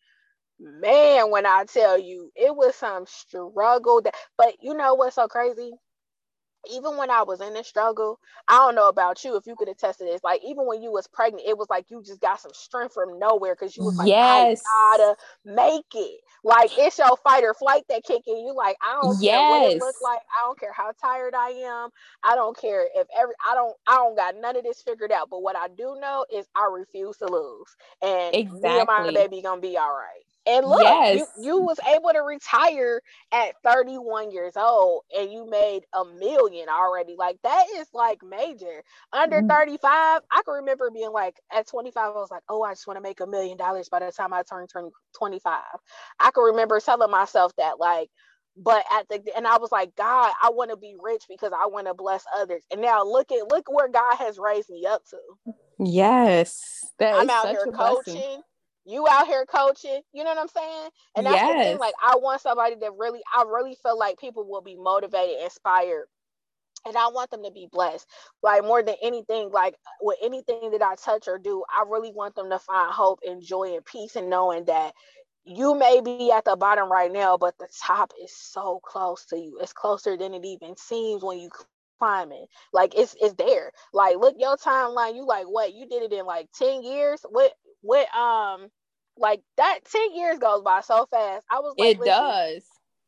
Man, 0.60 1.30
when 1.32 1.46
I 1.46 1.64
tell 1.66 1.98
you, 2.00 2.32
it 2.36 2.54
was 2.56 2.76
some 2.76 3.06
struggle. 3.06 4.02
That, 4.02 4.14
but 4.38 4.56
you 4.62 4.74
know 4.74 4.94
what's 4.94 5.16
so 5.16 5.28
crazy? 5.28 5.72
Even 6.70 6.96
when 6.96 7.10
I 7.10 7.22
was 7.22 7.40
in 7.40 7.54
the 7.54 7.62
struggle, 7.62 8.18
I 8.48 8.58
don't 8.58 8.74
know 8.74 8.88
about 8.88 9.24
you 9.24 9.36
if 9.36 9.46
you 9.46 9.56
could 9.56 9.68
attest 9.68 10.00
to 10.00 10.04
this. 10.04 10.22
Like 10.22 10.40
even 10.44 10.66
when 10.66 10.82
you 10.82 10.92
was 10.92 11.06
pregnant, 11.06 11.46
it 11.46 11.56
was 11.56 11.70
like 11.70 11.86
you 11.90 12.02
just 12.02 12.20
got 12.20 12.40
some 12.40 12.52
strength 12.54 12.94
from 12.94 13.18
nowhere 13.18 13.54
because 13.54 13.76
you 13.76 13.84
was 13.84 13.96
like, 13.96 14.08
yes. 14.08 14.62
I 14.66 14.96
gotta 14.96 15.16
make 15.44 15.86
it. 15.94 16.20
Like 16.44 16.70
it's 16.78 16.98
your 16.98 17.16
fight 17.18 17.44
or 17.44 17.54
flight 17.54 17.84
that 17.88 18.04
kick 18.04 18.22
in. 18.26 18.38
You 18.38 18.54
like, 18.54 18.76
I 18.82 18.98
don't 19.00 19.22
yes. 19.22 19.30
care 19.30 19.50
what 19.50 19.72
it 19.72 19.78
looks 19.80 20.02
like. 20.02 20.20
I 20.38 20.46
don't 20.46 20.58
care 20.58 20.72
how 20.72 20.92
tired 21.00 21.34
I 21.34 21.50
am. 21.50 21.90
I 22.22 22.34
don't 22.34 22.56
care 22.56 22.86
if 22.94 23.06
every 23.18 23.34
I 23.48 23.54
don't 23.54 23.76
I 23.86 23.96
don't 23.96 24.16
got 24.16 24.34
none 24.36 24.56
of 24.56 24.64
this 24.64 24.82
figured 24.82 25.12
out. 25.12 25.28
But 25.30 25.42
what 25.42 25.56
I 25.56 25.68
do 25.68 25.96
know 26.00 26.26
is 26.34 26.46
I 26.54 26.68
refuse 26.72 27.16
to 27.18 27.26
lose. 27.26 27.68
And 28.02 28.34
exactly. 28.34 28.70
me 28.70 28.78
and 28.78 28.86
my 28.86 29.10
baby 29.12 29.42
gonna 29.42 29.60
be 29.60 29.76
all 29.76 29.92
right. 29.92 30.24
And 30.46 30.66
look, 30.66 30.82
yes. 30.82 31.18
you, 31.18 31.44
you 31.44 31.60
was 31.60 31.78
able 31.94 32.10
to 32.12 32.22
retire 32.22 33.02
at 33.30 33.54
31 33.62 34.30
years 34.30 34.54
old 34.56 35.02
and 35.16 35.30
you 35.30 35.48
made 35.48 35.82
a 35.94 36.04
million 36.04 36.68
already. 36.68 37.14
Like 37.18 37.36
that 37.42 37.66
is 37.76 37.88
like 37.92 38.22
major. 38.22 38.82
Under 39.12 39.38
mm-hmm. 39.38 39.48
35, 39.48 39.82
I 40.30 40.42
can 40.42 40.54
remember 40.54 40.90
being 40.90 41.12
like 41.12 41.36
at 41.52 41.66
25, 41.66 42.02
I 42.02 42.08
was 42.10 42.30
like, 42.30 42.42
oh, 42.48 42.62
I 42.62 42.72
just 42.72 42.86
want 42.86 42.96
to 42.96 43.02
make 43.02 43.20
a 43.20 43.26
million 43.26 43.58
dollars 43.58 43.88
by 43.90 44.00
the 44.00 44.10
time 44.12 44.32
I 44.32 44.42
turn, 44.42 44.66
turn 44.66 44.90
25. 45.18 45.60
I 46.18 46.30
can 46.30 46.44
remember 46.44 46.80
telling 46.80 47.10
myself 47.10 47.52
that 47.56 47.78
like, 47.78 48.08
but 48.56 48.84
at 48.92 49.08
the 49.08 49.22
and 49.36 49.46
I 49.46 49.58
was 49.58 49.70
like, 49.70 49.94
God, 49.94 50.32
I 50.42 50.50
want 50.50 50.70
to 50.70 50.76
be 50.76 50.96
rich 51.00 51.24
because 51.28 51.52
I 51.52 51.66
want 51.66 51.86
to 51.86 51.94
bless 51.94 52.24
others. 52.36 52.62
And 52.72 52.80
now 52.80 53.04
look 53.04 53.30
at 53.30 53.50
look 53.50 53.70
where 53.70 53.88
God 53.88 54.16
has 54.16 54.38
raised 54.38 54.70
me 54.70 54.86
up 54.86 55.02
to. 55.10 55.52
Yes. 55.78 56.84
I'm 57.00 57.30
out 57.30 57.48
here 57.48 57.66
coaching. 57.72 58.14
Blessing 58.14 58.42
you 58.90 59.06
out 59.08 59.26
here 59.26 59.46
coaching, 59.46 60.00
you 60.12 60.24
know 60.24 60.30
what 60.30 60.38
I'm 60.38 60.48
saying? 60.48 60.88
And 61.16 61.26
that's 61.26 61.36
yes. 61.36 61.48
the 61.48 61.64
thing. 61.64 61.78
Like 61.78 61.94
I 62.02 62.16
want 62.16 62.40
somebody 62.40 62.76
that 62.80 62.92
really, 62.98 63.20
I 63.34 63.42
really 63.42 63.76
feel 63.82 63.98
like 63.98 64.18
people 64.18 64.48
will 64.48 64.62
be 64.62 64.76
motivated, 64.76 65.42
inspired, 65.42 66.06
and 66.86 66.96
I 66.96 67.08
want 67.08 67.30
them 67.30 67.44
to 67.44 67.50
be 67.50 67.68
blessed. 67.70 68.06
Like 68.42 68.64
more 68.64 68.82
than 68.82 68.96
anything, 69.02 69.50
like 69.50 69.74
with 70.00 70.18
anything 70.22 70.70
that 70.72 70.82
I 70.82 70.94
touch 70.96 71.28
or 71.28 71.38
do, 71.38 71.62
I 71.70 71.84
really 71.88 72.12
want 72.12 72.34
them 72.34 72.50
to 72.50 72.58
find 72.58 72.92
hope 72.92 73.20
and 73.26 73.42
joy 73.42 73.74
and 73.74 73.84
peace 73.84 74.16
and 74.16 74.30
knowing 74.30 74.64
that 74.66 74.92
you 75.44 75.74
may 75.74 76.00
be 76.00 76.30
at 76.30 76.44
the 76.44 76.56
bottom 76.56 76.90
right 76.90 77.10
now, 77.10 77.36
but 77.36 77.56
the 77.58 77.68
top 77.82 78.12
is 78.22 78.34
so 78.36 78.80
close 78.84 79.24
to 79.26 79.36
you. 79.38 79.58
It's 79.60 79.72
closer 79.72 80.16
than 80.16 80.34
it 80.34 80.44
even 80.44 80.76
seems 80.76 81.22
when 81.22 81.38
you 81.38 81.50
climbing. 81.98 82.46
Like 82.72 82.94
it's 82.96 83.14
it's 83.20 83.34
there. 83.34 83.72
Like 83.92 84.16
look 84.16 84.34
your 84.38 84.56
timeline. 84.56 85.14
You 85.14 85.26
like 85.26 85.46
what? 85.46 85.74
You 85.74 85.86
did 85.86 86.02
it 86.02 86.12
in 86.12 86.26
like 86.26 86.48
10 86.58 86.82
years. 86.82 87.24
What 87.28 87.52
what 87.82 88.12
um 88.14 88.68
like 89.20 89.42
that 89.56 89.80
10 89.90 90.14
years 90.14 90.38
goes 90.38 90.62
by 90.62 90.80
so 90.80 91.06
fast. 91.10 91.46
I 91.50 91.60
was 91.60 91.74
like, 91.78 91.96
it 91.96 92.04
does. 92.04 92.64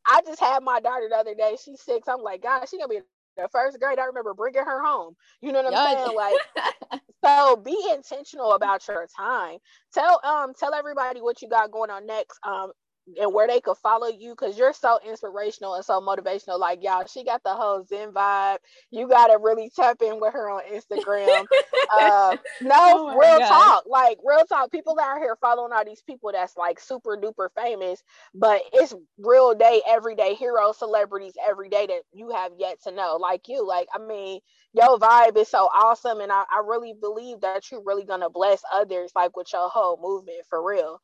I 0.06 0.20
just 0.26 0.40
had 0.40 0.62
my 0.62 0.80
daughter 0.80 1.08
the 1.08 1.16
other 1.16 1.34
day. 1.34 1.56
She's 1.62 1.80
six. 1.80 2.08
I'm 2.08 2.22
like, 2.22 2.42
God, 2.42 2.68
she 2.68 2.78
gonna 2.78 2.88
be 2.88 3.00
the 3.36 3.48
first 3.50 3.78
grade. 3.80 3.98
I 3.98 4.04
remember 4.04 4.34
bringing 4.34 4.64
her 4.64 4.82
home. 4.82 5.14
You 5.40 5.52
know 5.52 5.62
what 5.62 5.72
I'm 5.72 5.78
saying? 5.78 6.14
Like, 6.14 6.36
so 7.24 7.56
be 7.56 7.78
intentional 7.92 8.52
about 8.52 8.86
your 8.88 9.06
time. 9.16 9.58
Tell 9.92 10.20
um 10.24 10.54
tell 10.58 10.74
everybody 10.74 11.20
what 11.20 11.40
you 11.40 11.48
got 11.48 11.70
going 11.70 11.90
on 11.90 12.06
next. 12.06 12.38
Um, 12.46 12.72
and 13.20 13.32
where 13.32 13.46
they 13.46 13.60
could 13.60 13.76
follow 13.76 14.08
you 14.08 14.30
because 14.30 14.58
you're 14.58 14.72
so 14.72 14.98
inspirational 15.06 15.74
and 15.74 15.84
so 15.84 16.00
motivational. 16.00 16.58
Like 16.58 16.82
y'all, 16.82 17.06
she 17.06 17.24
got 17.24 17.42
the 17.42 17.54
whole 17.54 17.84
Zen 17.84 18.12
vibe. 18.12 18.58
You 18.90 19.08
gotta 19.08 19.38
really 19.40 19.70
tap 19.74 20.02
in 20.02 20.20
with 20.20 20.32
her 20.32 20.50
on 20.50 20.62
Instagram. 20.72 21.46
uh, 21.94 22.36
no, 22.60 22.74
oh 22.74 23.16
real 23.18 23.38
God. 23.38 23.48
talk, 23.48 23.84
like 23.86 24.18
real 24.24 24.44
talk. 24.44 24.70
People 24.70 24.98
out 25.00 25.18
here 25.18 25.36
following 25.40 25.72
all 25.72 25.84
these 25.84 26.02
people 26.02 26.30
that's 26.32 26.56
like 26.56 26.80
super 26.80 27.16
duper 27.16 27.48
famous, 27.54 28.02
but 28.34 28.62
it's 28.72 28.94
real 29.18 29.54
day, 29.54 29.82
everyday 29.88 30.34
hero 30.34 30.72
celebrities 30.72 31.34
every 31.48 31.68
day 31.68 31.86
that 31.86 32.02
you 32.12 32.30
have 32.30 32.52
yet 32.58 32.82
to 32.82 32.90
know. 32.92 33.16
Like 33.20 33.48
you, 33.48 33.66
like 33.66 33.88
I 33.94 33.98
mean, 33.98 34.40
your 34.72 34.98
vibe 34.98 35.36
is 35.36 35.48
so 35.48 35.68
awesome, 35.74 36.20
and 36.20 36.32
I, 36.32 36.44
I 36.50 36.62
really 36.66 36.94
believe 36.98 37.40
that 37.40 37.70
you're 37.70 37.82
really 37.84 38.04
gonna 38.04 38.30
bless 38.30 38.62
others, 38.72 39.12
like 39.14 39.36
with 39.36 39.52
your 39.52 39.68
whole 39.68 39.98
movement 40.00 40.44
for 40.48 40.66
real. 40.66 41.00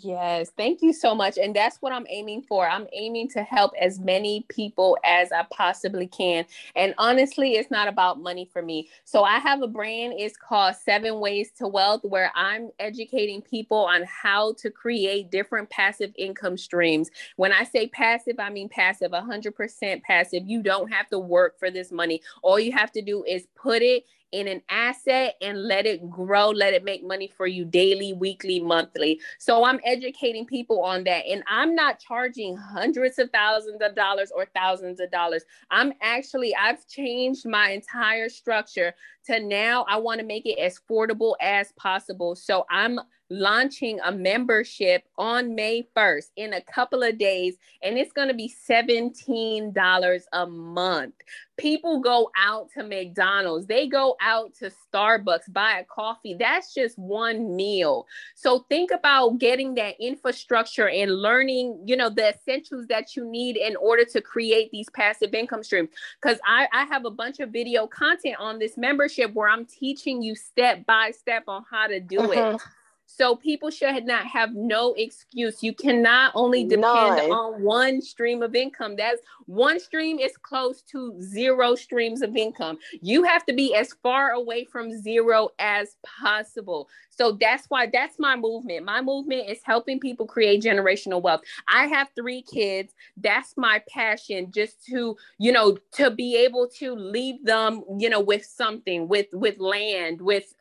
Yes, 0.00 0.50
thank 0.56 0.80
you 0.80 0.92
so 0.92 1.12
much. 1.12 1.38
And 1.38 1.56
that's 1.56 1.78
what 1.78 1.92
I'm 1.92 2.06
aiming 2.08 2.42
for. 2.42 2.68
I'm 2.68 2.86
aiming 2.92 3.28
to 3.30 3.42
help 3.42 3.72
as 3.80 3.98
many 3.98 4.46
people 4.48 4.96
as 5.04 5.32
I 5.32 5.44
possibly 5.52 6.06
can. 6.06 6.44
And 6.76 6.94
honestly, 6.98 7.54
it's 7.54 7.70
not 7.70 7.88
about 7.88 8.20
money 8.20 8.48
for 8.52 8.62
me. 8.62 8.88
So 9.04 9.24
I 9.24 9.40
have 9.40 9.60
a 9.60 9.66
brand, 9.66 10.14
it's 10.16 10.36
called 10.36 10.76
Seven 10.76 11.18
Ways 11.18 11.50
to 11.58 11.66
Wealth, 11.66 12.02
where 12.04 12.30
I'm 12.36 12.70
educating 12.78 13.42
people 13.42 13.78
on 13.78 14.04
how 14.04 14.52
to 14.58 14.70
create 14.70 15.32
different 15.32 15.68
passive 15.68 16.12
income 16.16 16.56
streams. 16.56 17.10
When 17.34 17.52
I 17.52 17.64
say 17.64 17.88
passive, 17.88 18.36
I 18.38 18.50
mean 18.50 18.68
passive, 18.68 19.10
100% 19.10 20.02
passive. 20.04 20.44
You 20.46 20.62
don't 20.62 20.92
have 20.92 21.08
to 21.08 21.18
work 21.18 21.58
for 21.58 21.72
this 21.72 21.90
money. 21.90 22.22
All 22.42 22.60
you 22.60 22.70
have 22.70 22.92
to 22.92 23.02
do 23.02 23.24
is 23.24 23.48
put 23.56 23.82
it 23.82 24.04
in 24.32 24.48
an 24.48 24.62
asset 24.68 25.36
and 25.40 25.62
let 25.62 25.86
it 25.86 26.10
grow, 26.10 26.48
let 26.48 26.74
it 26.74 26.84
make 26.84 27.04
money 27.04 27.28
for 27.28 27.46
you 27.46 27.64
daily, 27.64 28.12
weekly, 28.12 28.58
monthly. 28.60 29.20
So 29.38 29.64
I'm 29.64 29.80
educating 29.84 30.46
people 30.46 30.82
on 30.82 31.04
that. 31.04 31.26
And 31.26 31.42
I'm 31.46 31.74
not 31.74 32.00
charging 32.00 32.56
hundreds 32.56 33.18
of 33.18 33.30
thousands 33.30 33.80
of 33.82 33.94
dollars 33.94 34.32
or 34.34 34.46
thousands 34.54 35.00
of 35.00 35.10
dollars. 35.10 35.44
I'm 35.70 35.92
actually, 36.00 36.54
I've 36.54 36.86
changed 36.88 37.46
my 37.46 37.70
entire 37.70 38.28
structure 38.28 38.94
to 39.26 39.40
now 39.40 39.84
I 39.88 39.98
want 39.98 40.20
to 40.20 40.26
make 40.26 40.46
it 40.46 40.58
as 40.58 40.78
affordable 40.78 41.34
as 41.40 41.72
possible. 41.72 42.34
So 42.34 42.66
I'm 42.70 42.98
launching 43.32 43.98
a 44.04 44.12
membership 44.12 45.04
on 45.16 45.54
May 45.54 45.88
1st 45.96 46.30
in 46.36 46.52
a 46.52 46.60
couple 46.60 47.02
of 47.02 47.18
days, 47.18 47.56
and 47.82 47.96
it's 47.96 48.12
going 48.12 48.28
to 48.28 48.34
be 48.34 48.52
$17 48.68 50.22
a 50.32 50.46
month. 50.46 51.14
People 51.58 52.00
go 52.00 52.30
out 52.36 52.68
to 52.74 52.82
McDonald's, 52.82 53.66
they 53.66 53.86
go 53.86 54.16
out 54.20 54.54
to 54.56 54.70
Starbucks, 54.92 55.52
buy 55.52 55.78
a 55.78 55.84
coffee. 55.84 56.34
That's 56.34 56.74
just 56.74 56.98
one 56.98 57.56
meal. 57.56 58.06
So 58.34 58.66
think 58.68 58.90
about 58.90 59.38
getting 59.38 59.74
that 59.74 59.94
infrastructure 60.00 60.88
and 60.88 61.10
learning, 61.10 61.82
you 61.86 61.96
know, 61.96 62.10
the 62.10 62.30
essentials 62.30 62.86
that 62.88 63.16
you 63.16 63.24
need 63.30 63.56
in 63.56 63.76
order 63.76 64.04
to 64.06 64.20
create 64.20 64.70
these 64.72 64.88
passive 64.90 65.34
income 65.34 65.62
streams. 65.62 65.90
Because 66.20 66.38
I, 66.44 66.68
I 66.72 66.84
have 66.84 67.04
a 67.04 67.10
bunch 67.10 67.40
of 67.40 67.50
video 67.50 67.86
content 67.86 68.36
on 68.38 68.58
this 68.58 68.76
membership 68.76 69.32
where 69.32 69.48
I'm 69.48 69.66
teaching 69.66 70.22
you 70.22 70.34
step 70.34 70.84
by 70.84 71.12
step 71.12 71.44
on 71.48 71.64
how 71.70 71.86
to 71.86 72.00
do 72.00 72.18
mm-hmm. 72.18 72.56
it. 72.56 72.62
So 73.06 73.36
people 73.36 73.70
should 73.70 74.04
not 74.06 74.26
have 74.26 74.54
no 74.54 74.94
excuse. 74.94 75.62
You 75.62 75.74
cannot 75.74 76.32
only 76.34 76.64
depend 76.64 76.82
None. 76.82 77.30
on 77.30 77.62
one 77.62 78.00
stream 78.00 78.42
of 78.42 78.54
income. 78.54 78.96
That's 78.96 79.20
one 79.46 79.78
stream 79.80 80.18
is 80.18 80.36
close 80.36 80.82
to 80.82 81.14
zero 81.20 81.74
streams 81.74 82.22
of 82.22 82.36
income. 82.36 82.78
You 83.00 83.22
have 83.24 83.44
to 83.46 83.52
be 83.52 83.74
as 83.74 83.92
far 84.02 84.30
away 84.30 84.64
from 84.64 84.90
zero 84.90 85.50
as 85.58 85.96
possible. 86.02 86.88
So 87.10 87.32
that's 87.32 87.66
why 87.68 87.88
that's 87.92 88.18
my 88.18 88.36
movement. 88.36 88.86
My 88.86 89.02
movement 89.02 89.48
is 89.50 89.60
helping 89.62 90.00
people 90.00 90.26
create 90.26 90.62
generational 90.62 91.20
wealth. 91.20 91.42
I 91.68 91.86
have 91.86 92.08
three 92.16 92.40
kids. 92.42 92.94
That's 93.18 93.54
my 93.56 93.82
passion 93.88 94.50
just 94.50 94.84
to, 94.86 95.16
you 95.38 95.52
know, 95.52 95.76
to 95.92 96.10
be 96.10 96.36
able 96.36 96.68
to 96.78 96.94
leave 96.94 97.44
them, 97.44 97.84
you 97.98 98.08
know, 98.08 98.20
with 98.20 98.44
something, 98.46 99.08
with 99.08 99.26
with 99.32 99.58
land, 99.58 100.22
with 100.22 100.54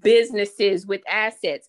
businesses, 0.00 0.86
with 0.86 1.02
assets. 1.08 1.68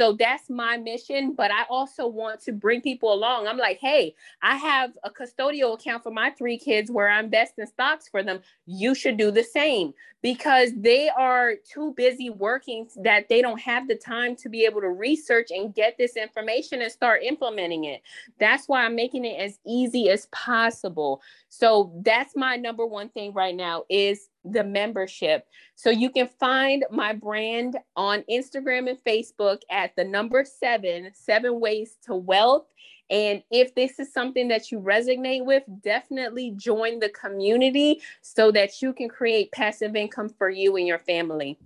So 0.00 0.14
that's 0.14 0.48
my 0.48 0.78
mission, 0.78 1.34
but 1.34 1.50
I 1.50 1.64
also 1.68 2.06
want 2.06 2.40
to 2.44 2.52
bring 2.52 2.80
people 2.80 3.12
along. 3.12 3.46
I'm 3.46 3.58
like, 3.58 3.76
"Hey, 3.80 4.14
I 4.40 4.56
have 4.56 4.96
a 5.04 5.10
custodial 5.10 5.74
account 5.74 6.02
for 6.02 6.10
my 6.10 6.30
three 6.30 6.56
kids 6.56 6.90
where 6.90 7.10
I'm 7.10 7.26
investing 7.26 7.66
stocks 7.66 8.08
for 8.08 8.22
them. 8.22 8.40
You 8.64 8.94
should 8.94 9.18
do 9.18 9.30
the 9.30 9.44
same." 9.44 9.92
Because 10.22 10.70
they 10.76 11.08
are 11.08 11.54
too 11.56 11.92
busy 11.96 12.28
working 12.28 12.88
that 12.96 13.28
they 13.28 13.40
don't 13.40 13.60
have 13.60 13.88
the 13.88 13.94
time 13.94 14.36
to 14.36 14.50
be 14.50 14.64
able 14.66 14.82
to 14.82 14.90
research 14.90 15.50
and 15.50 15.74
get 15.74 15.96
this 15.96 16.14
information 16.16 16.82
and 16.82 16.92
start 16.92 17.22
implementing 17.22 17.84
it. 17.84 18.02
That's 18.38 18.68
why 18.68 18.84
I'm 18.84 18.94
making 18.94 19.24
it 19.24 19.38
as 19.40 19.58
easy 19.66 20.10
as 20.10 20.26
possible. 20.26 21.22
So 21.48 21.92
that's 22.04 22.36
my 22.36 22.56
number 22.56 22.86
one 22.86 23.08
thing 23.08 23.32
right 23.32 23.54
now 23.54 23.84
is 23.88 24.28
the 24.44 24.64
membership. 24.64 25.46
So 25.74 25.90
you 25.90 26.10
can 26.10 26.26
find 26.26 26.84
my 26.90 27.12
brand 27.12 27.78
on 27.96 28.24
Instagram 28.30 28.88
and 28.88 28.98
Facebook 29.04 29.60
at 29.70 29.89
the 29.96 30.04
number 30.04 30.44
seven, 30.44 31.10
seven 31.14 31.60
ways 31.60 31.96
to 32.06 32.14
wealth. 32.14 32.66
And 33.10 33.42
if 33.50 33.74
this 33.74 33.98
is 33.98 34.12
something 34.12 34.48
that 34.48 34.70
you 34.70 34.78
resonate 34.78 35.44
with, 35.44 35.64
definitely 35.82 36.54
join 36.56 37.00
the 37.00 37.08
community 37.08 38.00
so 38.22 38.52
that 38.52 38.80
you 38.80 38.92
can 38.92 39.08
create 39.08 39.50
passive 39.52 39.96
income 39.96 40.28
for 40.28 40.48
you 40.48 40.76
and 40.76 40.86
your 40.86 41.00
family. 41.00 41.58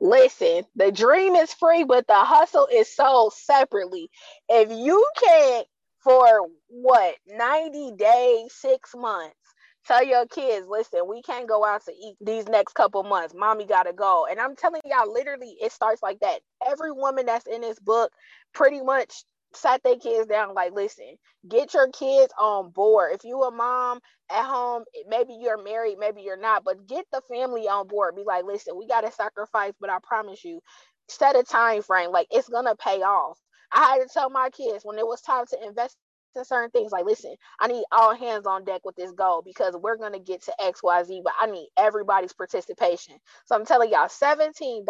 Listen, 0.00 0.64
the 0.74 0.90
dream 0.90 1.36
is 1.36 1.54
free, 1.54 1.84
but 1.84 2.08
the 2.08 2.14
hustle 2.14 2.66
is 2.72 2.92
sold 2.92 3.34
separately. 3.34 4.10
If 4.48 4.70
you 4.72 5.06
can't, 5.22 5.66
for 6.02 6.48
what, 6.66 7.14
90 7.28 7.92
days, 7.92 8.52
six 8.52 8.94
months, 8.96 9.36
tell 9.86 10.04
your 10.04 10.26
kids, 10.26 10.66
listen, 10.68 11.00
we 11.08 11.22
can't 11.22 11.48
go 11.48 11.64
out 11.64 11.84
to 11.86 11.92
eat 11.92 12.16
these 12.20 12.46
next 12.48 12.74
couple 12.74 13.02
months. 13.04 13.34
Mommy 13.36 13.66
gotta 13.66 13.92
go. 13.92 14.26
And 14.30 14.40
I'm 14.40 14.56
telling 14.56 14.82
y'all, 14.84 15.12
literally, 15.12 15.56
it 15.62 15.72
starts 15.72 16.02
like 16.02 16.20
that. 16.20 16.40
Every 16.68 16.92
woman 16.92 17.26
that's 17.26 17.46
in 17.46 17.62
this 17.62 17.78
book 17.80 18.12
pretty 18.54 18.82
much 18.82 19.24
sat 19.54 19.82
their 19.84 19.96
kids 19.98 20.28
down 20.28 20.54
like 20.54 20.72
listen 20.74 21.16
get 21.48 21.74
your 21.74 21.88
kids 21.90 22.32
on 22.38 22.70
board 22.70 23.12
if 23.14 23.24
you 23.24 23.42
a 23.42 23.50
mom 23.50 24.00
at 24.30 24.44
home 24.46 24.84
maybe 25.08 25.34
you're 25.40 25.62
married 25.62 25.98
maybe 25.98 26.22
you're 26.22 26.40
not 26.40 26.64
but 26.64 26.86
get 26.88 27.06
the 27.12 27.22
family 27.30 27.68
on 27.68 27.86
board 27.88 28.16
be 28.16 28.24
like 28.24 28.44
listen 28.44 28.76
we 28.78 28.86
got 28.86 29.02
to 29.02 29.12
sacrifice 29.12 29.72
but 29.80 29.90
i 29.90 29.98
promise 30.02 30.44
you 30.44 30.60
set 31.08 31.36
a 31.36 31.42
time 31.42 31.82
frame 31.82 32.10
like 32.12 32.28
it's 32.30 32.48
gonna 32.48 32.76
pay 32.76 33.02
off 33.02 33.38
i 33.72 33.80
had 33.92 33.98
to 34.02 34.08
tell 34.12 34.30
my 34.30 34.50
kids 34.50 34.84
when 34.84 34.98
it 34.98 35.06
was 35.06 35.20
time 35.22 35.46
to 35.46 35.58
invest 35.66 35.96
in 36.36 36.44
certain 36.44 36.70
things 36.70 36.92
like 36.92 37.06
listen 37.06 37.34
i 37.60 37.66
need 37.68 37.84
all 37.92 38.14
hands 38.16 38.46
on 38.46 38.64
deck 38.64 38.82
with 38.84 38.96
this 38.96 39.12
goal 39.12 39.42
because 39.44 39.76
we're 39.76 39.96
gonna 39.98 40.20
get 40.20 40.42
to 40.42 40.52
xyz 40.60 41.22
but 41.24 41.34
i 41.40 41.46
need 41.46 41.68
everybody's 41.78 42.32
participation 42.34 43.14
so 43.46 43.56
i'm 43.56 43.66
telling 43.66 43.90
y'all 43.90 44.08
$17 44.08 44.86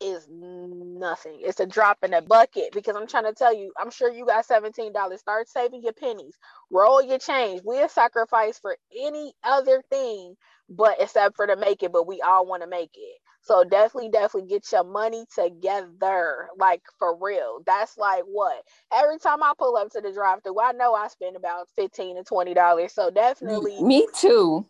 is 0.00 0.28
nothing. 0.30 1.40
It's 1.42 1.60
a 1.60 1.66
drop 1.66 1.98
in 2.04 2.14
a 2.14 2.22
bucket 2.22 2.72
because 2.74 2.96
I'm 2.96 3.08
trying 3.08 3.24
to 3.26 3.34
tell 3.34 3.54
you, 3.54 3.72
I'm 3.80 3.90
sure 3.90 4.12
you 4.12 4.26
got 4.26 4.46
$17. 4.48 4.94
Start 5.20 5.48
saving 5.50 5.82
your 5.82 5.94
pennies, 5.94 6.36
roll 6.70 7.02
your 7.02 7.18
change. 7.18 7.62
We'll 7.64 7.90
sacrifice 7.90 8.60
for 8.60 8.78
any 8.98 9.34
other 9.44 9.82
thing, 9.90 10.36
but 10.70 10.96
except 11.00 11.36
for 11.36 11.48
to 11.48 11.56
make 11.56 11.82
it, 11.84 11.92
but 11.92 12.08
we 12.08 12.22
all 12.22 12.46
want 12.46 12.62
to 12.62 12.68
make 12.70 12.92
it. 12.94 13.18
So 13.42 13.64
definitely, 13.64 14.10
definitely 14.10 14.50
get 14.50 14.70
your 14.72 14.84
money 14.84 15.26
together, 15.34 16.48
like 16.58 16.82
for 16.98 17.16
real. 17.20 17.60
That's 17.66 17.98
like 17.98 18.24
what 18.26 18.62
every 18.94 19.18
time 19.18 19.42
I 19.42 19.52
pull 19.58 19.76
up 19.76 19.90
to 19.92 20.02
the 20.02 20.12
drive-through, 20.12 20.60
I 20.60 20.72
know 20.72 20.94
I 20.94 21.08
spend 21.08 21.36
about 21.36 21.68
fifteen 21.76 22.16
to 22.16 22.24
twenty 22.24 22.54
dollars. 22.54 22.94
So 22.94 23.10
definitely, 23.10 23.86
me 23.86 24.06
too. 24.14 24.66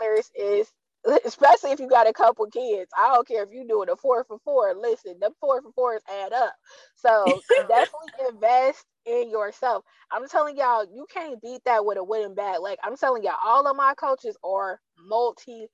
Dollars 0.00 0.30
is 0.34 0.72
especially 1.26 1.72
if 1.72 1.80
you 1.80 1.88
got 1.88 2.08
a 2.08 2.12
couple 2.14 2.46
kids. 2.48 2.90
I 2.98 3.14
don't 3.14 3.26
care 3.26 3.44
if 3.44 3.50
you're 3.52 3.66
doing 3.66 3.88
a 3.90 3.96
four 3.96 4.24
for 4.24 4.38
four. 4.44 4.74
Listen, 4.74 5.16
the 5.20 5.32
four 5.40 5.62
for 5.62 5.72
fours 5.72 6.02
add 6.10 6.32
up. 6.32 6.54
So 6.96 7.42
definitely 7.68 8.10
invest 8.30 8.84
in 9.06 9.30
yourself. 9.30 9.84
I'm 10.12 10.28
telling 10.28 10.56
y'all, 10.58 10.84
you 10.84 11.06
can't 11.12 11.42
beat 11.42 11.62
that 11.66 11.84
with 11.86 11.98
a 11.98 12.04
wooden 12.04 12.34
bat. 12.34 12.62
Like 12.62 12.78
I'm 12.84 12.96
telling 12.96 13.24
y'all, 13.24 13.36
all 13.44 13.66
of 13.66 13.76
my 13.76 13.94
coaches 13.96 14.36
are 14.44 14.80
multi 14.98 15.68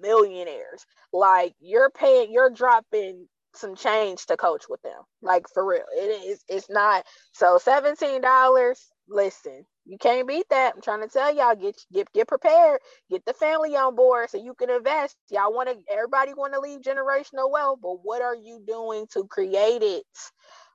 millionaires. 0.00 0.84
Like 1.12 1.54
you're 1.60 1.90
paying, 1.90 2.32
you're 2.32 2.50
dropping 2.50 3.28
some 3.54 3.74
change 3.76 4.26
to 4.26 4.36
coach 4.36 4.64
with 4.68 4.80
them. 4.82 5.00
Like 5.22 5.46
for 5.52 5.66
real, 5.66 5.84
it 5.96 6.24
is. 6.26 6.44
It's 6.48 6.70
not. 6.70 7.04
So 7.32 7.58
seventeen 7.58 8.20
dollars. 8.20 8.80
Listen, 9.08 9.66
you 9.86 9.98
can't 9.98 10.28
beat 10.28 10.46
that. 10.50 10.74
I'm 10.76 10.82
trying 10.82 11.02
to 11.02 11.08
tell 11.08 11.34
y'all, 11.34 11.56
get 11.56 11.76
get 11.92 12.12
get 12.12 12.28
prepared, 12.28 12.80
get 13.10 13.24
the 13.24 13.34
family 13.34 13.76
on 13.76 13.96
board 13.96 14.30
so 14.30 14.38
you 14.38 14.54
can 14.54 14.70
invest. 14.70 15.16
Y'all 15.30 15.52
want 15.52 15.68
to 15.68 15.76
everybody 15.92 16.32
want 16.34 16.54
to 16.54 16.60
leave 16.60 16.80
generational 16.80 17.50
wealth, 17.50 17.80
but 17.82 17.96
what 18.04 18.22
are 18.22 18.36
you 18.36 18.62
doing 18.66 19.06
to 19.14 19.26
create 19.26 19.82
it? 19.82 20.04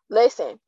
Listen, 0.09 0.59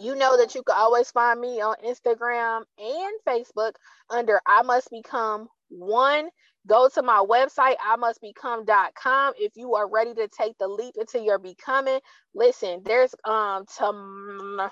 you 0.00 0.14
know 0.14 0.36
that 0.36 0.54
you 0.54 0.62
can 0.62 0.76
always 0.76 1.10
find 1.10 1.40
me 1.40 1.60
on 1.60 1.76
Instagram 1.84 2.62
and 2.78 3.14
Facebook 3.26 3.72
under 4.10 4.40
I 4.46 4.62
must 4.62 4.90
become 4.90 5.48
one. 5.68 6.28
Go 6.66 6.88
to 6.88 7.02
my 7.02 7.24
website, 7.28 7.76
I 7.84 7.96
must 7.96 8.20
become.com 8.20 9.34
if 9.38 9.52
you 9.56 9.74
are 9.74 9.88
ready 9.90 10.14
to 10.14 10.28
take 10.28 10.56
the 10.58 10.68
leap 10.68 10.94
into 10.98 11.20
your 11.20 11.38
becoming. 11.38 12.00
Listen, 12.34 12.82
there's 12.84 13.14
um 13.24 13.66
to 13.78 14.70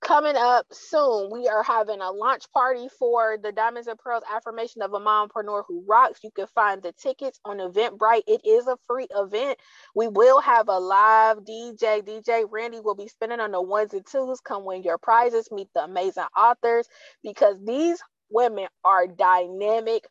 coming 0.00 0.36
up 0.36 0.66
soon, 0.72 1.30
we 1.32 1.48
are 1.48 1.62
having 1.62 2.00
a 2.00 2.10
launch 2.10 2.44
party 2.52 2.88
for 2.98 3.38
the 3.42 3.52
Diamonds 3.52 3.88
and 3.88 3.98
Pearls 3.98 4.22
Affirmation 4.32 4.82
of 4.82 4.94
a 4.94 5.00
Mompreneur 5.00 5.64
Who 5.68 5.84
Rocks. 5.86 6.20
You 6.22 6.30
can 6.34 6.46
find 6.48 6.82
the 6.82 6.92
tickets 6.92 7.40
on 7.44 7.58
Eventbrite. 7.58 8.22
It 8.26 8.42
is 8.46 8.66
a 8.66 8.78
free 8.86 9.08
event. 9.14 9.58
We 9.94 10.08
will 10.08 10.40
have 10.40 10.68
a 10.68 10.78
live 10.78 11.38
DJ. 11.38 12.02
DJ 12.02 12.44
Randy 12.50 12.80
will 12.80 12.94
be 12.94 13.08
spinning 13.08 13.40
on 13.40 13.52
the 13.52 13.62
ones 13.62 13.92
and 13.94 14.06
twos. 14.06 14.40
Come 14.40 14.64
win 14.64 14.82
your 14.82 14.98
prizes, 14.98 15.50
meet 15.52 15.68
the 15.74 15.84
amazing 15.84 16.24
authors 16.36 16.88
because 17.22 17.56
these 17.64 18.00
women 18.30 18.68
are 18.84 19.06
dynamic 19.06 20.06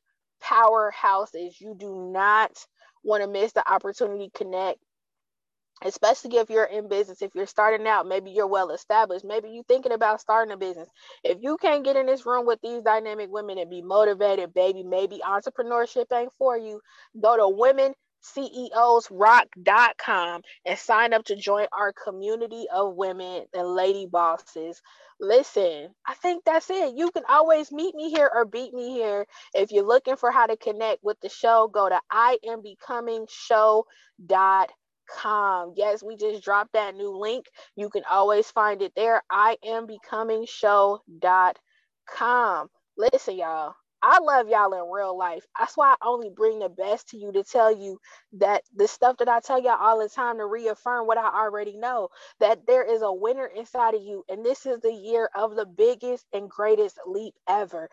powerhouses. 0.50 1.62
You 1.62 1.76
do 1.78 2.12
not 2.14 2.52
want 3.04 3.24
to 3.24 3.30
miss 3.30 3.54
the 3.54 3.70
opportunity 3.72 4.32
connect 4.36 4.78
especially 5.84 6.38
if 6.38 6.50
you're 6.50 6.66
in 6.66 6.90
business 6.90 7.22
if 7.22 7.36
you're 7.36 7.46
starting 7.48 7.88
out 7.88 8.08
maybe 8.08 8.32
you're 8.32 8.48
well 8.48 8.72
established 8.72 9.26
maybe 9.26 9.50
you're 9.50 9.64
thinking 9.66 9.94
about 9.94 10.22
starting 10.22 10.54
a 10.54 10.58
business 10.58 10.90
if 11.24 11.38
you 11.42 11.58
can't 11.58 11.86
get 11.86 11.96
in 11.96 12.06
this 12.08 12.26
room 12.26 12.46
with 12.46 12.60
these 12.62 12.84
dynamic 12.84 13.30
women 13.32 13.58
and 13.58 13.70
be 13.70 13.82
motivated 13.82 14.54
baby 14.54 14.84
maybe 14.84 15.22
entrepreneurship 15.26 16.06
ain't 16.14 16.34
for 16.38 16.58
you 16.58 16.82
go 17.22 17.38
to 17.38 17.48
women 17.58 17.94
ceosrock.com 18.24 20.42
and 20.66 20.80
sign 20.80 21.14
up 21.14 21.24
to 21.26 21.36
join 21.36 21.68
our 21.72 21.94
community 21.94 22.66
of 22.74 22.96
women 22.96 23.46
and 23.54 23.68
lady 23.68 24.06
bosses 24.06 24.82
listen 25.20 25.90
i 26.08 26.14
think 26.16 26.44
that's 26.46 26.70
it 26.70 26.96
you 26.96 27.12
can 27.12 27.24
always 27.30 27.72
meet 27.72 27.96
me 27.96 28.10
here 28.10 28.30
or 28.34 28.46
beat 28.46 28.74
me 28.74 28.92
here 28.92 29.26
if 29.54 29.72
you're 29.72 29.86
looking 29.86 30.16
for 30.16 30.32
how 30.32 30.46
to 30.46 30.58
connect 30.58 31.04
with 31.04 31.20
the 31.22 31.30
show 31.30 31.70
go 31.74 31.90
to 31.90 32.00
i 32.12 32.38
am 32.48 32.62
becoming 32.62 33.26
show.com 33.30 34.68
com. 35.10 35.74
Yes, 35.76 36.04
we 36.04 36.16
just 36.16 36.44
dropped 36.44 36.74
that 36.74 36.96
new 36.96 37.18
link. 37.18 37.46
You 37.76 37.90
can 37.90 38.04
always 38.10 38.50
find 38.52 38.82
it 38.82 38.94
there. 38.96 39.24
I 39.30 39.58
am 39.66 39.88
becoming 39.88 40.46
show.com. 40.48 42.68
Listen, 42.98 43.38
y'all. 43.38 43.76
I 44.04 44.20
love 44.20 44.50
y'all 44.50 44.74
in 44.74 44.92
real 44.92 45.18
life. 45.18 45.46
That's 45.60 45.78
why 45.78 45.96
I 46.02 46.08
only 46.08 46.30
bring 46.30 46.60
the 46.60 46.70
best 46.70 47.10
to 47.10 47.18
you 47.18 47.32
to 47.34 47.44
tell 47.44 47.76
you 47.76 48.00
that 48.34 48.64
the 48.76 48.88
stuff 48.88 49.18
that 49.18 49.30
I 49.30 49.40
tell 49.42 49.62
y'all 49.62 49.78
all 49.80 50.00
the 50.02 50.10
time 50.10 50.38
to 50.38 50.46
reaffirm 50.46 51.08
what 51.08 51.18
I 51.18 51.28
already 51.30 51.78
know 51.78 52.10
that 52.40 52.68
there 52.68 52.84
is 52.84 53.02
a 53.02 53.14
winner 53.14 53.48
inside 53.48 53.96
of 53.96 54.02
you. 54.04 54.24
And 54.30 54.46
this 54.46 54.66
is 54.66 54.80
the 54.82 54.94
year 54.94 55.30
of 55.36 55.56
the 55.56 55.66
biggest 55.66 56.26
and 56.34 56.50
greatest 56.50 57.00
leap 57.08 57.36
ever 57.50 57.90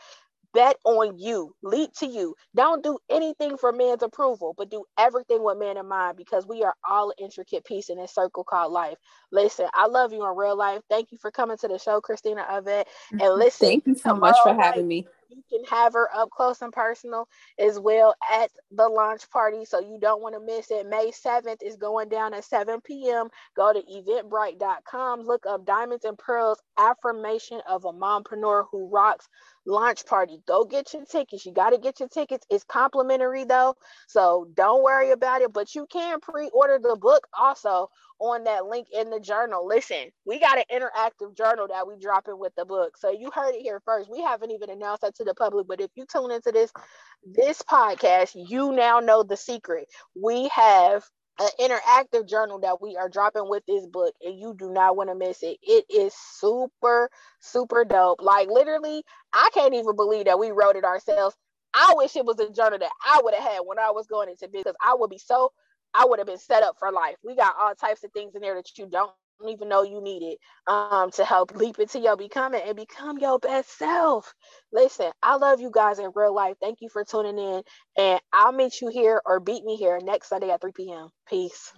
bet 0.55 0.77
on 0.85 1.19
you, 1.19 1.55
leap 1.63 1.93
to 1.95 2.07
you. 2.07 2.37
Don't 2.57 2.85
do 2.85 2.99
anything 3.11 3.59
for 3.59 3.73
man's 3.73 4.03
approval, 4.05 4.55
but 4.59 4.71
do 4.71 4.85
everything 4.99 5.45
with 5.45 5.59
man 5.59 5.79
in 5.79 5.89
mind 5.89 6.19
because 6.19 6.47
we 6.49 6.65
are 6.65 6.75
all 6.89 7.11
an 7.11 7.17
intricate 7.25 7.65
piece 7.67 7.91
in 7.91 7.99
this 7.99 8.15
circle 8.15 8.45
called 8.45 8.73
life. 8.73 8.99
Listen, 9.33 9.69
I 9.75 9.89
love 9.89 10.13
you 10.13 10.27
in 10.29 10.37
real 10.37 10.57
life. 10.57 10.83
Thank 10.91 11.13
you 11.13 11.19
for 11.19 11.33
coming 11.33 11.59
to 11.59 11.69
the 11.69 11.79
show, 11.79 12.01
Christina 12.03 12.45
Avett. 12.51 12.87
And 13.21 13.35
listen, 13.37 13.69
thank 13.69 13.87
you 13.87 13.95
so 13.95 14.15
much 14.15 14.41
for 14.43 14.55
having 14.55 14.89
me. 14.89 15.09
You 15.31 15.43
can 15.51 15.65
have 15.65 15.95
her 15.95 16.09
up 16.15 16.31
close 16.31 16.63
and 16.63 16.73
personal 16.73 17.29
as 17.59 17.79
well 17.79 18.15
at 18.33 18.51
the 18.71 18.89
launch 18.89 19.29
party. 19.31 19.65
So 19.65 19.81
you 19.81 19.99
don't 20.01 20.23
want 20.23 20.35
to 20.35 20.41
miss 20.41 20.71
it. 20.71 20.87
May 20.89 21.11
7th 21.11 21.63
is 21.63 21.77
going 21.77 22.09
down 22.09 22.35
at 22.35 22.45
7 22.45 22.81
p.m. 22.83 23.29
Go 23.57 23.73
to 23.73 23.81
eventbrite.com, 23.81 25.23
look 25.23 25.47
up 25.47 25.67
Diamonds 25.67 26.05
and 26.05 26.19
Pearls 26.19 26.61
Affirmation 26.79 27.61
of 27.69 27.85
a 27.85 27.93
Mompreneur 27.93 28.67
Who 28.71 28.89
Rocks 28.89 29.29
launch 29.67 30.07
party. 30.07 30.39
Go 30.47 30.65
get 30.65 30.93
your 30.95 31.05
tickets. 31.05 31.47
You 31.47 31.53
got 31.53 31.71
to 31.71 31.79
get 31.79 32.01
your 32.01 32.09
tickets. 32.09 32.47
It's 32.51 32.65
complimentary 32.65 33.45
though. 33.45 33.75
So 34.09 34.49
don't 34.55 34.83
worry 34.83 35.11
about 35.11 35.43
it. 35.43 35.53
But 35.53 35.75
you 35.75 35.87
can 35.91 36.21
pre 36.21 36.51
order 36.55 36.79
the 36.79 36.97
book 36.97 37.27
also 37.39 37.89
on 38.19 38.45
that 38.45 38.67
link 38.67 38.89
in 38.93 39.11
the 39.11 39.21
journal. 39.21 39.67
Listen, 39.67 40.11
we 40.25 40.41
got 40.41 40.59
an 40.59 40.65
interactive 40.73 41.37
journal 41.37 41.69
that 41.69 41.87
we 41.87 41.97
drop 41.99 42.29
in 42.29 42.39
with 42.39 42.55
the 42.57 42.65
book. 42.65 42.97
So 42.97 43.11
you 43.11 43.31
heard 43.35 43.55
it 43.55 43.63
here 43.63 43.81
first. 43.85 44.11
We 44.11 44.23
haven't 44.23 44.51
even 44.51 44.71
announced 44.71 45.03
that 45.03 45.15
to 45.17 45.25
the 45.25 45.35
public, 45.35 45.67
but 45.69 45.81
if 45.81 45.91
you 45.95 46.07
tune 46.11 46.31
into 46.31 46.53
this 46.53 46.73
this 47.25 47.63
podcast, 47.63 48.33
you 48.35 48.73
now 48.73 49.01
know 49.01 49.23
the 49.23 49.37
secret. 49.37 49.87
We 50.15 50.49
have 50.49 51.05
an 51.39 51.49
interactive 51.61 52.27
journal 52.29 52.59
that 52.61 52.81
we 52.81 52.97
are 52.97 53.09
dropping 53.09 53.49
with 53.49 53.63
this 53.67 53.87
book 53.87 54.15
and 54.25 54.39
you 54.39 54.55
do 54.59 54.71
not 54.71 54.97
want 54.97 55.11
to 55.11 55.15
miss 55.15 55.43
it 55.43 55.59
it 55.63 55.85
is 55.91 56.15
super 56.15 57.11
super 57.41 57.85
dope 57.85 58.23
like 58.23 58.49
literally 58.49 59.03
i 59.35 59.49
can't 59.53 59.75
even 59.75 59.95
believe 59.97 60.25
that 60.25 60.39
we 60.39 60.51
wrote 60.51 60.77
it 60.77 60.85
ourselves 60.85 61.37
i 61.75 61.93
wish 61.97 62.17
it 62.17 62.25
was 62.25 62.41
a 62.41 62.51
journal 62.51 62.79
that 62.79 62.91
i 63.05 63.21
would 63.23 63.35
have 63.35 63.43
had 63.43 63.61
when 63.67 63.79
i 63.79 63.91
was 63.91 64.07
going 64.07 64.31
into 64.31 64.49
business 64.49 64.75
i 64.83 64.95
would 64.95 65.11
be 65.11 65.19
so 65.19 65.53
i 65.97 66.05
would 66.05 66.19
have 66.19 66.27
been 66.27 66.39
set 66.39 66.63
up 66.63 66.77
for 66.79 66.93
life 66.93 67.17
we 67.25 67.35
got 67.35 67.55
all 67.61 67.75
types 67.75 68.05
of 68.05 68.13
things 68.13 68.35
in 68.35 68.43
there 68.43 68.55
that 68.55 68.79
you 68.79 68.87
don't 68.91 69.11
even 69.49 69.69
know 69.69 69.83
you 69.83 70.01
need 70.01 70.23
it 70.23 70.39
um, 70.67 71.11
to 71.13 71.25
help 71.25 71.55
leap 71.57 71.79
into 71.79 71.99
your 71.99 72.17
becoming 72.17 72.63
and 72.67 72.77
become 72.77 73.19
your 73.19 73.39
best 73.39 73.77
self. 73.79 74.33
Listen, 74.73 75.11
I 75.23 75.37
love 75.37 75.61
you 75.61 75.71
guys 75.73 75.99
in 75.99 76.11
real 76.15 76.35
life. 76.35 76.57
Thank 76.61 76.79
you 76.81 76.89
for 76.89 77.05
tuning 77.05 77.39
in. 77.39 77.63
And 77.99 78.21
I'll 78.33 78.53
meet 78.53 78.81
you 78.81 78.89
here 78.89 79.21
or 79.27 79.41
beat 79.41 79.65
me 79.65 79.77
here 79.77 80.01
next 80.03 80.29
Sunday 80.29 80.51
at 80.51 80.61
3 80.61 80.73
p.m. 80.73 81.09
Peace. 81.29 81.73